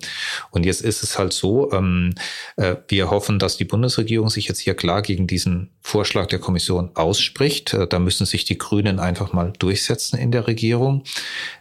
Und 0.50 0.64
jetzt 0.64 0.80
ist 0.80 1.02
es 1.02 1.18
halt 1.18 1.32
so, 1.32 1.72
ähm, 1.72 2.14
äh, 2.56 2.76
wir 2.88 3.10
hoffen, 3.10 3.38
dass 3.38 3.56
die 3.56 3.64
Bundesregierung 3.64 4.30
sich 4.30 4.48
jetzt 4.48 4.60
hier 4.60 4.74
klar 4.74 5.02
gegen 5.02 5.26
diesen 5.26 5.70
Vorschlag 5.82 6.26
der 6.26 6.38
Kommission 6.38 6.90
ausspricht. 6.94 7.74
Äh, 7.74 7.86
da 7.86 7.98
müssen 7.98 8.26
sich 8.26 8.44
die 8.44 8.58
Grünen 8.58 9.00
einfach 9.00 9.32
mal 9.32 9.52
durchsetzen 9.58 10.18
in 10.18 10.30
der 10.30 10.46
Regierung. 10.46 11.04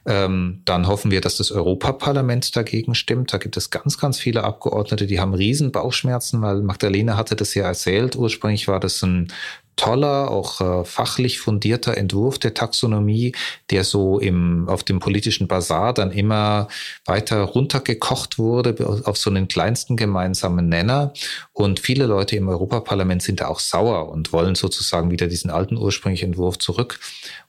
Ähm, 0.05 0.61
dann 0.65 0.87
hoffen 0.87 1.11
wir, 1.11 1.21
dass 1.21 1.37
das 1.37 1.51
Europaparlament 1.51 2.55
dagegen 2.55 2.95
stimmt. 2.95 3.33
Da 3.33 3.37
gibt 3.37 3.57
es 3.57 3.69
ganz, 3.69 3.97
ganz 3.97 4.19
viele 4.19 4.43
Abgeordnete, 4.43 5.07
die 5.07 5.19
haben 5.19 5.33
riesen 5.33 5.71
Bauchschmerzen, 5.71 6.28
weil 6.33 6.61
Magdalena 6.61 7.17
hatte 7.17 7.35
das 7.35 7.53
ja 7.53 7.65
erzählt. 7.65 8.15
Ursprünglich 8.15 8.67
war 8.67 8.79
das 8.79 9.01
ein 9.03 9.31
toller, 9.79 10.29
auch 10.29 10.59
äh, 10.59 10.83
fachlich 10.83 11.39
fundierter 11.39 11.95
Entwurf 11.95 12.37
der 12.37 12.53
Taxonomie, 12.53 13.33
der 13.69 13.85
so 13.85 14.19
im, 14.19 14.67
auf 14.67 14.83
dem 14.83 14.99
politischen 14.99 15.47
Bazar 15.47 15.93
dann 15.93 16.11
immer 16.11 16.67
weiter 17.05 17.41
runtergekocht 17.43 18.37
wurde 18.37 18.75
auf 19.05 19.17
so 19.17 19.29
einen 19.29 19.47
kleinsten 19.47 19.95
gemeinsamen 19.95 20.67
Nenner. 20.67 21.13
Und 21.53 21.79
viele 21.79 22.07
Leute 22.07 22.35
im 22.35 22.49
Europaparlament 22.49 23.21
sind 23.21 23.39
da 23.39 23.47
auch 23.47 23.61
sauer 23.61 24.09
und 24.09 24.33
wollen 24.33 24.55
sozusagen 24.55 25.11
wieder 25.11 25.27
diesen 25.27 25.49
alten 25.49 25.77
ursprünglichen 25.77 26.31
Entwurf 26.31 26.59
zurück. 26.59 26.99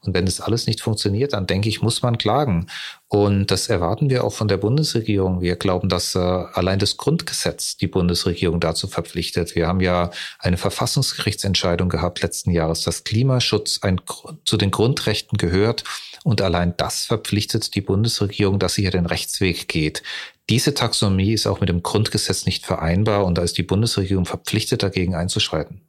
Und 0.03 0.15
wenn 0.15 0.25
das 0.25 0.41
alles 0.41 0.69
nicht 0.69 0.81
funktioniert, 0.81 1.33
dann 1.33 1.49
denke 1.49 1.69
ich, 1.69 1.83
muss 1.83 2.01
man 2.03 2.17
klagen. 2.17 2.69
Und 3.13 3.51
das 3.51 3.69
erwarten 3.69 4.09
wir 4.09 4.23
auch 4.23 4.33
von 4.33 4.47
der 4.47 4.57
Bundesregierung. 4.57 5.41
Wir 5.41 5.57
glauben, 5.57 5.89
dass 5.89 6.15
äh, 6.15 6.19
allein 6.21 6.79
das 6.79 6.97
Grundgesetz 6.97 7.77
die 7.77 7.89
Bundesregierung 7.89 8.61
dazu 8.61 8.87
verpflichtet. 8.87 9.57
Wir 9.57 9.67
haben 9.67 9.81
ja 9.81 10.13
eine 10.39 10.57
Verfassungsgerichtsentscheidung 10.57 11.89
gehabt 11.89 12.23
letzten 12.23 12.53
Jahres, 12.53 12.83
dass 12.83 13.03
Klimaschutz 13.03 13.81
ein, 13.83 14.01
zu 14.45 14.57
den 14.57 14.71
Grundrechten 14.71 15.39
gehört. 15.39 15.83
Und 16.23 16.41
allein 16.41 16.75
das 16.77 17.05
verpflichtet 17.05 17.75
die 17.75 17.81
Bundesregierung, 17.81 18.61
dass 18.61 18.75
sie 18.75 18.83
hier 18.83 18.93
den 18.93 19.07
Rechtsweg 19.07 19.67
geht. 19.67 20.05
Diese 20.49 20.75
Taxonomie 20.75 21.33
ist 21.33 21.49
auch 21.49 21.59
mit 21.59 21.69
dem 21.69 21.83
Grundgesetz 21.83 22.47
nicht 22.47 22.65
vereinbar 22.65 23.25
und 23.27 23.39
da 23.39 23.43
ist 23.43 23.59
die 23.59 23.65
Bundesregierung 23.65 24.25
verpflichtet, 24.25 24.85
dagegen 24.85 25.17
einzuschreiten. 25.17 25.81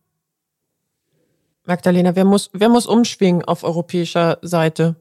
Magdalena, 1.66 2.16
wer 2.16 2.26
muss, 2.26 2.50
wer 2.52 2.70
muss 2.70 2.88
umschwingen 2.88 3.46
auf 3.46 3.64
europäischer 3.64 4.40
Seite? 4.42 4.96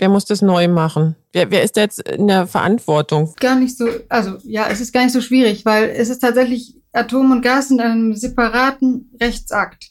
Wer 0.00 0.08
muss 0.08 0.24
das 0.24 0.40
neu 0.40 0.66
machen? 0.66 1.14
Wer, 1.34 1.50
wer 1.50 1.62
ist 1.62 1.76
jetzt 1.76 2.00
in 2.08 2.26
der 2.26 2.46
Verantwortung? 2.46 3.34
Gar 3.38 3.56
nicht 3.56 3.76
so, 3.76 3.86
also 4.08 4.38
ja, 4.44 4.66
es 4.70 4.80
ist 4.80 4.94
gar 4.94 5.04
nicht 5.04 5.12
so 5.12 5.20
schwierig, 5.20 5.66
weil 5.66 5.90
es 5.90 6.08
ist 6.08 6.20
tatsächlich 6.20 6.74
Atom 6.92 7.30
und 7.30 7.42
Gas 7.42 7.70
in 7.70 7.80
einem 7.80 8.14
separaten 8.14 9.10
Rechtsakt. 9.20 9.90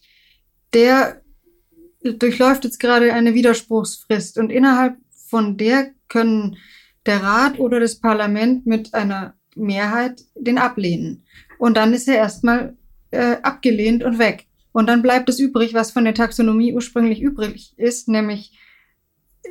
Der 0.73 1.21
durchläuft 2.01 2.63
jetzt 2.63 2.79
gerade 2.79 3.13
eine 3.13 3.35
Widerspruchsfrist 3.35 4.39
und 4.39 4.51
innerhalb 4.51 4.97
von 5.27 5.57
der 5.57 5.91
können 6.07 6.57
der 7.05 7.21
Rat 7.21 7.59
oder 7.59 7.79
das 7.79 7.99
Parlament 7.99 8.65
mit 8.65 8.95
einer 8.95 9.35
Mehrheit 9.55 10.23
den 10.33 10.57
ablehnen. 10.57 11.23
Und 11.59 11.77
dann 11.77 11.93
ist 11.93 12.07
er 12.07 12.15
erstmal 12.15 12.75
äh, 13.11 13.37
abgelehnt 13.43 14.03
und 14.03 14.17
weg. 14.17 14.47
Und 14.71 14.87
dann 14.87 15.03
bleibt 15.03 15.29
es 15.29 15.39
übrig, 15.39 15.75
was 15.75 15.91
von 15.91 16.03
der 16.03 16.15
Taxonomie 16.15 16.73
ursprünglich 16.73 17.21
übrig 17.21 17.75
ist, 17.77 18.07
nämlich 18.07 18.57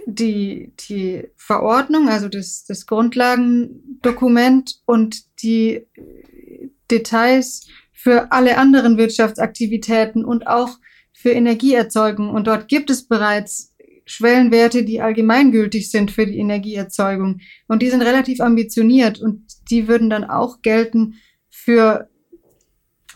die, 0.07 0.73
die 0.89 1.29
Verordnung, 1.37 2.09
also 2.09 2.29
das, 2.29 2.65
das 2.65 2.87
Grundlagendokument 2.87 4.81
und 4.87 5.43
die 5.43 5.87
Details 6.91 7.67
für 7.93 8.33
alle 8.33 8.59
anderen 8.59 8.97
Wirtschaftsaktivitäten 8.97 10.25
und 10.25 10.47
auch 10.47 10.79
für 11.13 11.31
Energieerzeugung. 11.31 12.31
Und 12.31 12.47
dort 12.47 12.69
gibt 12.69 12.91
es 12.91 13.09
bereits 13.09 13.75
Schwellenwerte, 14.07 14.85
die 14.85 15.01
allgemeingültig 15.01 15.91
sind 15.91 16.11
für 16.11 16.27
die 16.27 16.39
Energieerzeugung. 16.39 17.41
Und 17.67 17.83
die 17.83 17.91
sind 17.91 18.03
relativ 18.03 18.41
ambitioniert 18.41 19.21
und 19.21 19.43
die 19.71 19.89
würden 19.89 20.09
dann 20.09 20.25
auch 20.25 20.63
gelten 20.63 21.17
für, 21.51 22.09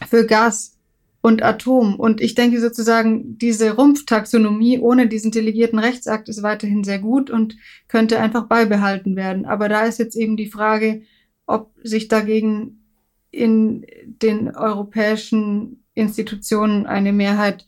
für 0.07 0.27
Gas 0.27 0.79
und 1.23 1.43
Atom. 1.43 1.99
Und 1.99 2.21
ich 2.21 2.35
denke 2.35 2.61
sozusagen, 2.61 3.39
diese 3.39 3.77
Rumpftaxonomie 3.77 4.79
ohne 4.81 5.07
diesen 5.07 5.31
delegierten 5.31 5.79
Rechtsakt 5.79 6.29
ist 6.29 6.43
weiterhin 6.43 6.85
sehr 6.85 6.99
gut 6.99 7.31
und 7.31 7.57
könnte 7.89 8.21
einfach 8.21 8.49
beibehalten 8.49 9.17
werden. 9.17 9.47
Aber 9.47 9.69
da 9.69 9.85
ist 9.85 9.99
jetzt 9.99 10.17
eben 10.17 10.37
die 10.37 10.51
Frage, 10.51 11.03
ob 11.47 11.73
sich 11.83 12.09
dagegen 12.09 12.83
in 13.31 13.87
den 14.05 14.55
europäischen 14.55 15.85
Institutionen 15.95 16.87
eine 16.87 17.13
Mehrheit 17.13 17.67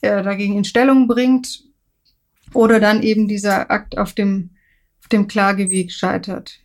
äh, 0.00 0.22
dagegen 0.22 0.56
in 0.56 0.64
Stellung 0.64 1.08
bringt 1.08 1.64
oder 2.54 2.80
dann 2.80 3.02
eben 3.02 3.28
dieser 3.28 3.70
Akt 3.70 3.98
auf 3.98 4.12
dem, 4.12 4.50
auf 5.00 5.08
dem 5.08 5.26
Klageweg 5.26 5.92
scheitert. 5.92 6.60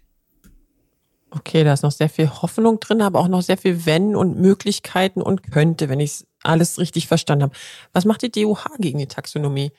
Okay, 1.35 1.63
da 1.63 1.73
ist 1.73 1.81
noch 1.81 1.91
sehr 1.91 2.09
viel 2.09 2.29
Hoffnung 2.29 2.79
drin, 2.79 3.01
aber 3.01 3.19
auch 3.19 3.27
noch 3.27 3.41
sehr 3.41 3.57
viel 3.57 3.87
Wenn 3.87 4.15
und 4.15 4.39
Möglichkeiten 4.39 5.21
und 5.21 5.51
könnte, 5.51 5.89
wenn 5.89 5.99
ich 5.99 6.11
es 6.11 6.27
alles 6.43 6.77
richtig 6.77 7.07
verstanden 7.07 7.43
habe. 7.43 7.55
Was 7.91 8.05
macht 8.05 8.21
die 8.21 8.31
DUH 8.31 8.65
gegen 8.77 8.99
die 8.99 9.07
Taxonomie? 9.07 9.71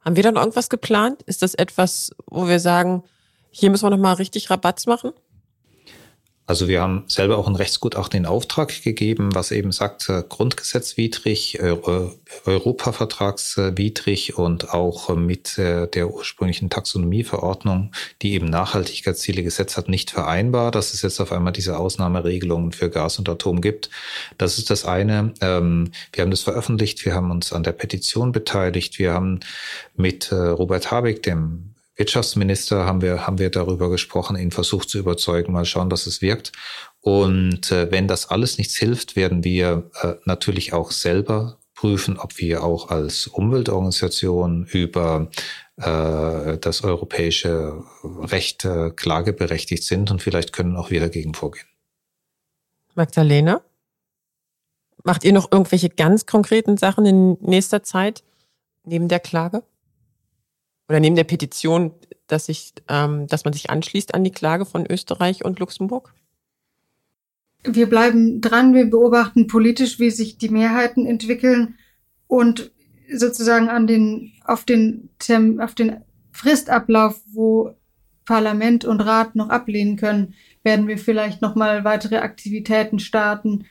Haben 0.00 0.16
wir 0.16 0.22
dann 0.22 0.36
irgendwas 0.36 0.68
geplant? 0.68 1.22
Ist 1.22 1.40
das 1.40 1.54
etwas, 1.54 2.10
wo 2.26 2.46
wir 2.46 2.60
sagen, 2.60 3.04
hier 3.50 3.70
müssen 3.70 3.86
wir 3.86 3.90
nochmal 3.90 4.14
richtig 4.14 4.50
Rabatz 4.50 4.86
machen? 4.86 5.12
Also 6.46 6.68
wir 6.68 6.80
haben 6.80 7.02
selber 7.08 7.38
auch 7.38 7.48
ein 7.48 7.56
Rechtsgutachten 7.56 8.18
in 8.18 8.26
Auftrag 8.26 8.82
gegeben, 8.82 9.34
was 9.34 9.50
eben 9.50 9.72
sagt, 9.72 10.08
äh, 10.08 10.22
grundgesetzwidrig, 10.28 11.60
Euro, 11.60 12.12
Europavertragswidrig 12.44 14.38
und 14.38 14.72
auch 14.72 15.14
mit 15.16 15.58
äh, 15.58 15.88
der 15.88 16.08
ursprünglichen 16.08 16.70
Taxonomieverordnung, 16.70 17.90
die 18.22 18.34
eben 18.34 18.46
Nachhaltigkeitsziele 18.46 19.42
gesetzt 19.42 19.76
hat, 19.76 19.88
nicht 19.88 20.12
vereinbar, 20.12 20.70
dass 20.70 20.94
es 20.94 21.02
jetzt 21.02 21.20
auf 21.20 21.32
einmal 21.32 21.52
diese 21.52 21.78
Ausnahmeregelungen 21.78 22.70
für 22.70 22.90
Gas 22.90 23.18
und 23.18 23.28
Atom 23.28 23.60
gibt. 23.60 23.90
Das 24.38 24.58
ist 24.58 24.70
das 24.70 24.84
eine. 24.84 25.34
Ähm, 25.40 25.90
wir 26.12 26.22
haben 26.22 26.30
das 26.30 26.42
veröffentlicht, 26.42 27.04
wir 27.04 27.14
haben 27.14 27.32
uns 27.32 27.52
an 27.52 27.64
der 27.64 27.72
Petition 27.72 28.30
beteiligt, 28.30 29.00
wir 29.00 29.12
haben 29.12 29.40
mit 29.96 30.30
äh, 30.30 30.36
Robert 30.36 30.92
Habeck, 30.92 31.24
dem 31.24 31.75
Wirtschaftsminister 31.96 32.84
haben 32.84 33.00
wir, 33.00 33.26
haben 33.26 33.38
wir 33.38 33.50
darüber 33.50 33.90
gesprochen, 33.90 34.36
ihn 34.36 34.50
versucht 34.50 34.90
zu 34.90 34.98
überzeugen, 34.98 35.52
mal 35.52 35.64
schauen, 35.64 35.90
dass 35.90 36.06
es 36.06 36.20
wirkt. 36.20 36.52
Und 37.00 37.72
äh, 37.72 37.90
wenn 37.90 38.06
das 38.06 38.28
alles 38.28 38.58
nichts 38.58 38.76
hilft, 38.76 39.16
werden 39.16 39.44
wir 39.44 39.90
äh, 40.02 40.14
natürlich 40.24 40.72
auch 40.72 40.90
selber 40.90 41.58
prüfen, 41.74 42.18
ob 42.18 42.38
wir 42.38 42.62
auch 42.64 42.90
als 42.90 43.26
Umweltorganisation 43.26 44.66
über 44.66 45.30
äh, 45.76 46.58
das 46.58 46.82
europäische 46.82 47.82
Recht 48.02 48.64
äh, 48.64 48.90
klageberechtigt 48.90 49.84
sind 49.84 50.10
und 50.10 50.22
vielleicht 50.22 50.52
können 50.52 50.76
auch 50.76 50.90
wir 50.90 51.00
dagegen 51.00 51.34
vorgehen. 51.34 51.66
Magdalena, 52.94 53.60
macht 55.04 55.22
ihr 55.24 55.34
noch 55.34 55.52
irgendwelche 55.52 55.90
ganz 55.90 56.24
konkreten 56.24 56.78
Sachen 56.78 57.04
in 57.04 57.38
nächster 57.40 57.82
Zeit 57.82 58.24
neben 58.84 59.08
der 59.08 59.20
Klage? 59.20 59.62
Oder 60.88 61.00
neben 61.00 61.16
der 61.16 61.24
Petition, 61.24 61.92
dass, 62.26 62.48
ich, 62.48 62.74
ähm, 62.88 63.26
dass 63.26 63.44
man 63.44 63.52
sich 63.52 63.70
anschließt 63.70 64.14
an 64.14 64.24
die 64.24 64.32
Klage 64.32 64.64
von 64.64 64.86
Österreich 64.88 65.44
und 65.44 65.58
Luxemburg? 65.58 66.14
Wir 67.64 67.88
bleiben 67.88 68.40
dran, 68.40 68.74
wir 68.74 68.88
beobachten 68.88 69.48
politisch, 69.48 69.98
wie 69.98 70.10
sich 70.10 70.38
die 70.38 70.48
Mehrheiten 70.48 71.06
entwickeln 71.06 71.74
und 72.28 72.70
sozusagen 73.12 73.68
an 73.68 73.86
den, 73.86 74.32
auf 74.44 74.64
den, 74.64 75.10
auf 75.60 75.74
den 75.74 76.02
Fristablauf, 76.32 77.20
wo 77.26 77.74
Parlament 78.24 78.84
und 78.84 79.00
Rat 79.00 79.34
noch 79.36 79.48
ablehnen 79.48 79.96
können, 79.96 80.34
werden 80.62 80.88
wir 80.88 80.98
vielleicht 80.98 81.42
nochmal 81.42 81.84
weitere 81.84 82.16
Aktivitäten 82.16 82.98
starten, 82.98 83.66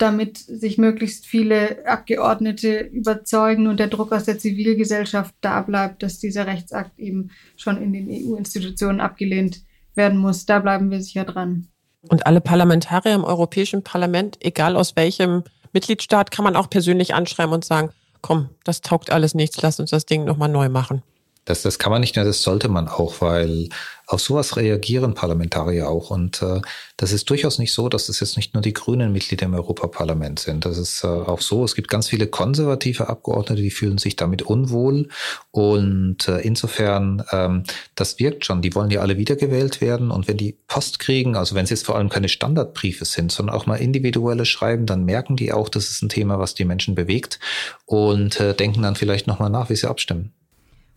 damit 0.00 0.38
sich 0.38 0.78
möglichst 0.78 1.26
viele 1.26 1.86
Abgeordnete 1.86 2.80
überzeugen 2.80 3.66
und 3.66 3.78
der 3.78 3.88
Druck 3.88 4.12
aus 4.12 4.24
der 4.24 4.38
Zivilgesellschaft 4.38 5.34
da 5.40 5.60
bleibt, 5.60 6.02
dass 6.02 6.18
dieser 6.18 6.46
Rechtsakt 6.46 6.98
eben 6.98 7.30
schon 7.56 7.80
in 7.82 7.92
den 7.92 8.08
EU-Institutionen 8.08 9.00
abgelehnt 9.00 9.62
werden 9.94 10.18
muss. 10.18 10.46
Da 10.46 10.58
bleiben 10.60 10.90
wir 10.90 11.02
sicher 11.02 11.24
dran. 11.24 11.68
Und 12.08 12.26
alle 12.26 12.40
Parlamentarier 12.40 13.14
im 13.14 13.24
Europäischen 13.24 13.82
Parlament, 13.82 14.38
egal 14.40 14.76
aus 14.76 14.96
welchem 14.96 15.44
Mitgliedstaat, 15.72 16.30
kann 16.30 16.44
man 16.44 16.56
auch 16.56 16.70
persönlich 16.70 17.14
anschreiben 17.14 17.52
und 17.52 17.64
sagen, 17.64 17.90
komm, 18.22 18.48
das 18.64 18.80
taugt 18.80 19.10
alles 19.10 19.34
nichts, 19.34 19.60
lass 19.60 19.80
uns 19.80 19.90
das 19.90 20.06
Ding 20.06 20.24
nochmal 20.24 20.48
neu 20.48 20.68
machen. 20.68 21.02
Das, 21.44 21.62
das 21.62 21.78
kann 21.78 21.90
man 21.90 22.00
nicht 22.00 22.16
mehr, 22.16 22.24
das 22.24 22.42
sollte 22.42 22.68
man 22.68 22.88
auch, 22.88 23.20
weil 23.20 23.68
auf 24.10 24.20
sowas 24.20 24.56
reagieren 24.56 25.14
Parlamentarier 25.14 25.88
auch. 25.88 26.10
Und 26.10 26.42
äh, 26.42 26.60
das 26.96 27.12
ist 27.12 27.30
durchaus 27.30 27.60
nicht 27.60 27.72
so, 27.72 27.88
dass 27.88 28.08
es 28.08 28.18
jetzt 28.18 28.36
nicht 28.36 28.54
nur 28.54 28.60
die 28.60 28.72
grünen 28.72 29.12
Mitglieder 29.12 29.46
im 29.46 29.54
Europaparlament 29.54 30.40
sind. 30.40 30.64
Das 30.64 30.78
ist 30.78 31.04
äh, 31.04 31.06
auch 31.06 31.40
so. 31.40 31.62
Es 31.62 31.76
gibt 31.76 31.88
ganz 31.88 32.08
viele 32.08 32.26
konservative 32.26 33.08
Abgeordnete, 33.08 33.62
die 33.62 33.70
fühlen 33.70 33.98
sich 33.98 34.16
damit 34.16 34.42
unwohl. 34.42 35.08
Und 35.52 36.26
äh, 36.26 36.40
insofern, 36.40 37.22
ähm, 37.30 37.62
das 37.94 38.18
wirkt 38.18 38.44
schon. 38.44 38.62
Die 38.62 38.74
wollen 38.74 38.90
ja 38.90 39.00
alle 39.00 39.16
wiedergewählt 39.16 39.80
werden. 39.80 40.10
Und 40.10 40.26
wenn 40.26 40.36
die 40.36 40.56
Post 40.66 40.98
kriegen, 40.98 41.36
also 41.36 41.54
wenn 41.54 41.64
es 41.64 41.70
jetzt 41.70 41.86
vor 41.86 41.94
allem 41.94 42.08
keine 42.08 42.28
Standardbriefe 42.28 43.04
sind, 43.04 43.30
sondern 43.30 43.54
auch 43.54 43.66
mal 43.66 43.76
individuelle 43.76 44.44
schreiben, 44.44 44.86
dann 44.86 45.04
merken 45.04 45.36
die 45.36 45.52
auch, 45.52 45.68
das 45.68 45.88
ist 45.88 46.02
ein 46.02 46.08
Thema, 46.08 46.40
was 46.40 46.54
die 46.54 46.64
Menschen 46.64 46.96
bewegt 46.96 47.38
und 47.86 48.40
äh, 48.40 48.54
denken 48.56 48.82
dann 48.82 48.96
vielleicht 48.96 49.28
nochmal 49.28 49.50
nach, 49.50 49.70
wie 49.70 49.76
sie 49.76 49.88
abstimmen. 49.88 50.32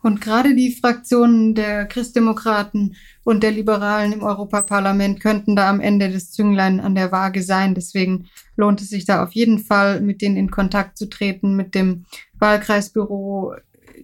Und 0.03 0.19
gerade 0.19 0.53
die 0.53 0.73
Fraktionen 0.75 1.55
der 1.55 1.85
Christdemokraten 1.85 2.97
und 3.23 3.41
der 3.41 3.51
Liberalen 3.51 4.11
im 4.11 4.21
Europaparlament 4.21 5.21
könnten 5.21 5.55
da 5.55 5.69
am 5.69 5.79
Ende 5.79 6.09
des 6.09 6.31
Zünglein 6.31 6.81
an 6.81 6.93
der 6.93 7.13
Waage 7.13 7.41
sein. 7.41 7.73
Deswegen 7.73 8.29
lohnt 8.57 8.81
es 8.81 8.89
sich 8.89 9.05
da 9.05 9.23
auf 9.23 9.31
jeden 9.31 9.59
Fall, 9.59 10.01
mit 10.01 10.21
denen 10.21 10.35
in 10.35 10.51
Kontakt 10.51 10.97
zu 10.97 11.07
treten, 11.07 11.55
mit 11.55 11.73
dem 11.73 12.05
Wahlkreisbüro 12.37 13.55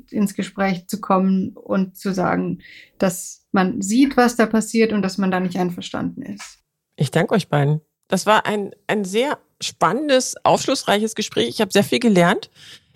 ins 0.10 0.36
Gespräch 0.36 0.88
zu 0.88 1.02
kommen 1.02 1.50
und 1.50 1.98
zu 1.98 2.14
sagen, 2.14 2.60
dass 2.98 3.46
man 3.52 3.82
sieht, 3.82 4.16
was 4.16 4.38
da 4.38 4.46
passiert 4.46 4.94
und 4.94 5.02
dass 5.02 5.18
man 5.18 5.32
da 5.32 5.42
nicht 5.42 5.58
einverstanden 5.58 6.22
ist. 6.22 6.60
Ich 6.96 7.12
danke 7.12 7.36
euch 7.36 7.50
beiden. 7.50 7.82
Das 8.08 8.26
war 8.26 8.46
ein, 8.46 8.72
ein 8.88 9.04
sehr 9.04 9.38
spannendes, 9.62 10.36
aufschlussreiches 10.46 11.14
Gespräch. 11.14 11.50
Ich 11.50 11.60
habe 11.60 11.74
sehr 11.74 11.84
viel 11.84 12.00
gelernt. 12.00 12.50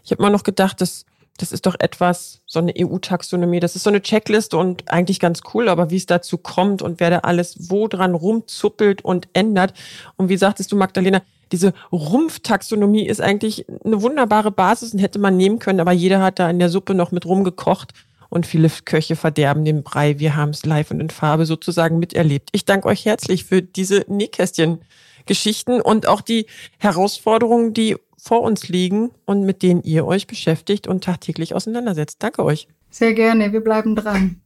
Ich 0.06 0.12
habe 0.12 0.22
mal 0.22 0.30
noch 0.30 0.44
gedacht, 0.44 0.80
dass 0.80 1.06
das 1.38 1.52
ist 1.52 1.66
doch 1.66 1.76
etwas, 1.80 2.42
so 2.46 2.60
eine 2.60 2.74
EU-Taxonomie, 2.78 3.60
das 3.60 3.76
ist 3.76 3.84
so 3.84 3.90
eine 3.90 4.02
Checkliste 4.02 4.58
und 4.58 4.92
eigentlich 4.92 5.20
ganz 5.20 5.42
cool, 5.54 5.68
aber 5.68 5.90
wie 5.90 5.98
es 5.98 6.06
dazu 6.06 6.38
kommt 6.38 6.82
und 6.82 7.00
wer 7.00 7.10
da 7.10 7.20
alles 7.20 7.70
wo 7.72 7.88
dran 7.88 8.14
rumzuppelt 8.14 9.04
und 9.04 9.28
ändert. 9.34 9.74
Und 10.16 10.30
wie 10.30 10.38
sagtest 10.38 10.72
du, 10.72 10.76
Magdalena, 10.76 11.22
diese 11.52 11.74
Rumpftaxonomie 11.92 13.08
ist 13.08 13.22
eigentlich 13.22 13.66
eine 13.84 14.02
wunderbare 14.02 14.52
Basis 14.52 14.94
und 14.94 15.00
hätte 15.00 15.20
man 15.20 15.36
nehmen 15.36 15.60
können, 15.60 15.80
aber 15.80 15.92
jeder 15.92 16.22
hat 16.22 16.40
da 16.40 16.50
in 16.50 16.60
der 16.60 16.70
Suppe 16.70 16.94
noch 16.94 17.12
mit 17.12 17.26
rumgekocht 17.26 17.94
und 18.30 18.46
viele 18.46 18.70
Köche 18.86 19.16
verderben 19.16 19.66
den 19.66 19.84
Brei. 19.84 20.20
Wir 20.20 20.36
haben 20.36 20.50
es 20.50 20.66
live 20.66 20.92
und 20.92 21.00
in 21.00 21.10
Farbe 21.10 21.46
sozusagen 21.46 22.00
miterlebt. 22.00 22.50
Ich 22.52 22.66
danke 22.66 22.88
euch 22.88 23.06
herzlich 23.06 23.44
für 23.46 23.62
diese 23.62 24.06
Nähkästchen. 24.08 24.80
Geschichten 25.26 25.82
und 25.82 26.08
auch 26.08 26.22
die 26.22 26.48
Herausforderungen, 26.78 27.74
die 27.74 27.96
vor 28.24 28.42
uns 28.42 28.70
liegen 28.70 29.12
und 29.26 29.44
mit 29.44 29.64
denen 29.64 29.84
ihr 29.84 30.06
euch 30.06 30.28
beschäftigt 30.28 30.88
und 30.88 31.04
tagtäglich 31.04 31.54
auseinandersetzt. 31.54 32.24
Danke 32.24 32.46
euch. 32.46 32.70
Sehr 32.90 33.14
gerne, 33.14 33.52
wir 33.52 33.62
bleiben 33.62 33.96
dran. 33.96 34.42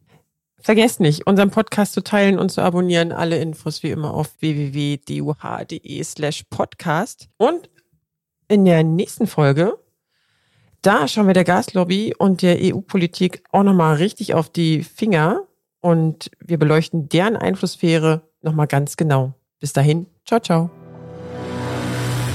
Vergesst 0.60 1.00
nicht, 1.00 1.28
unseren 1.28 1.52
Podcast 1.52 1.94
zu 1.94 2.04
teilen 2.04 2.40
und 2.40 2.52
zu 2.52 2.62
abonnieren. 2.62 3.12
Alle 3.12 3.38
Infos 3.38 3.84
wie 3.84 3.92
immer 3.92 4.16
auf 4.16 4.32
www.duh.de 4.40 6.04
slash 6.04 6.44
podcast. 6.50 7.30
Und 7.38 7.70
in 8.48 8.66
der 8.66 8.84
nächsten 8.84 9.28
Folge, 9.28 9.78
da 10.82 11.08
schauen 11.08 11.28
wir 11.28 11.36
der 11.36 11.44
Gaslobby 11.44 12.16
und 12.18 12.42
der 12.42 12.58
EU-Politik 12.60 13.44
auch 13.52 13.63
nochmal 13.63 13.98
richtig 13.98 14.34
auf 14.34 14.50
die 14.50 14.84
Finger 14.84 15.44
und 15.82 16.32
wir 16.40 16.58
beleuchten 16.58 17.10
deren 17.10 17.36
Einflusssphäre 17.36 18.23
nochmal 18.42 18.67
ganz 18.67 18.98
genau. 18.98 19.34
Bis 19.60 19.73
dahin, 19.73 20.08
ciao, 20.25 20.40
ciao. 20.40 20.71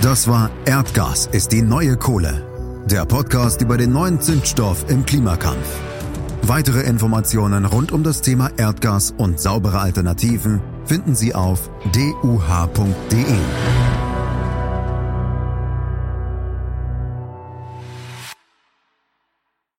Das 0.03 0.27
war 0.27 0.51
Erdgas 0.65 1.29
ist 1.31 1.53
die 1.53 1.63
neue 1.63 1.97
Kohle. 1.97 2.45
Der 2.87 3.07
Podcast 3.07 3.63
über 3.63 3.77
den 3.77 3.93
neuen 3.93 4.21
Zündstoff 4.21 4.85
im 4.89 5.07
Klimakampf. 5.07 5.79
Weitere 6.43 6.81
Informationen 6.81 7.65
rund 7.65 7.93
um 7.93 8.03
das 8.03 8.21
Thema 8.21 8.51
Erdgas 8.57 9.15
und 9.17 9.39
saubere 9.39 9.79
Alternativen 9.79 10.61
finden 10.87 11.15
Sie 11.15 11.37
auf 11.37 11.71
duh.de. 11.93 13.25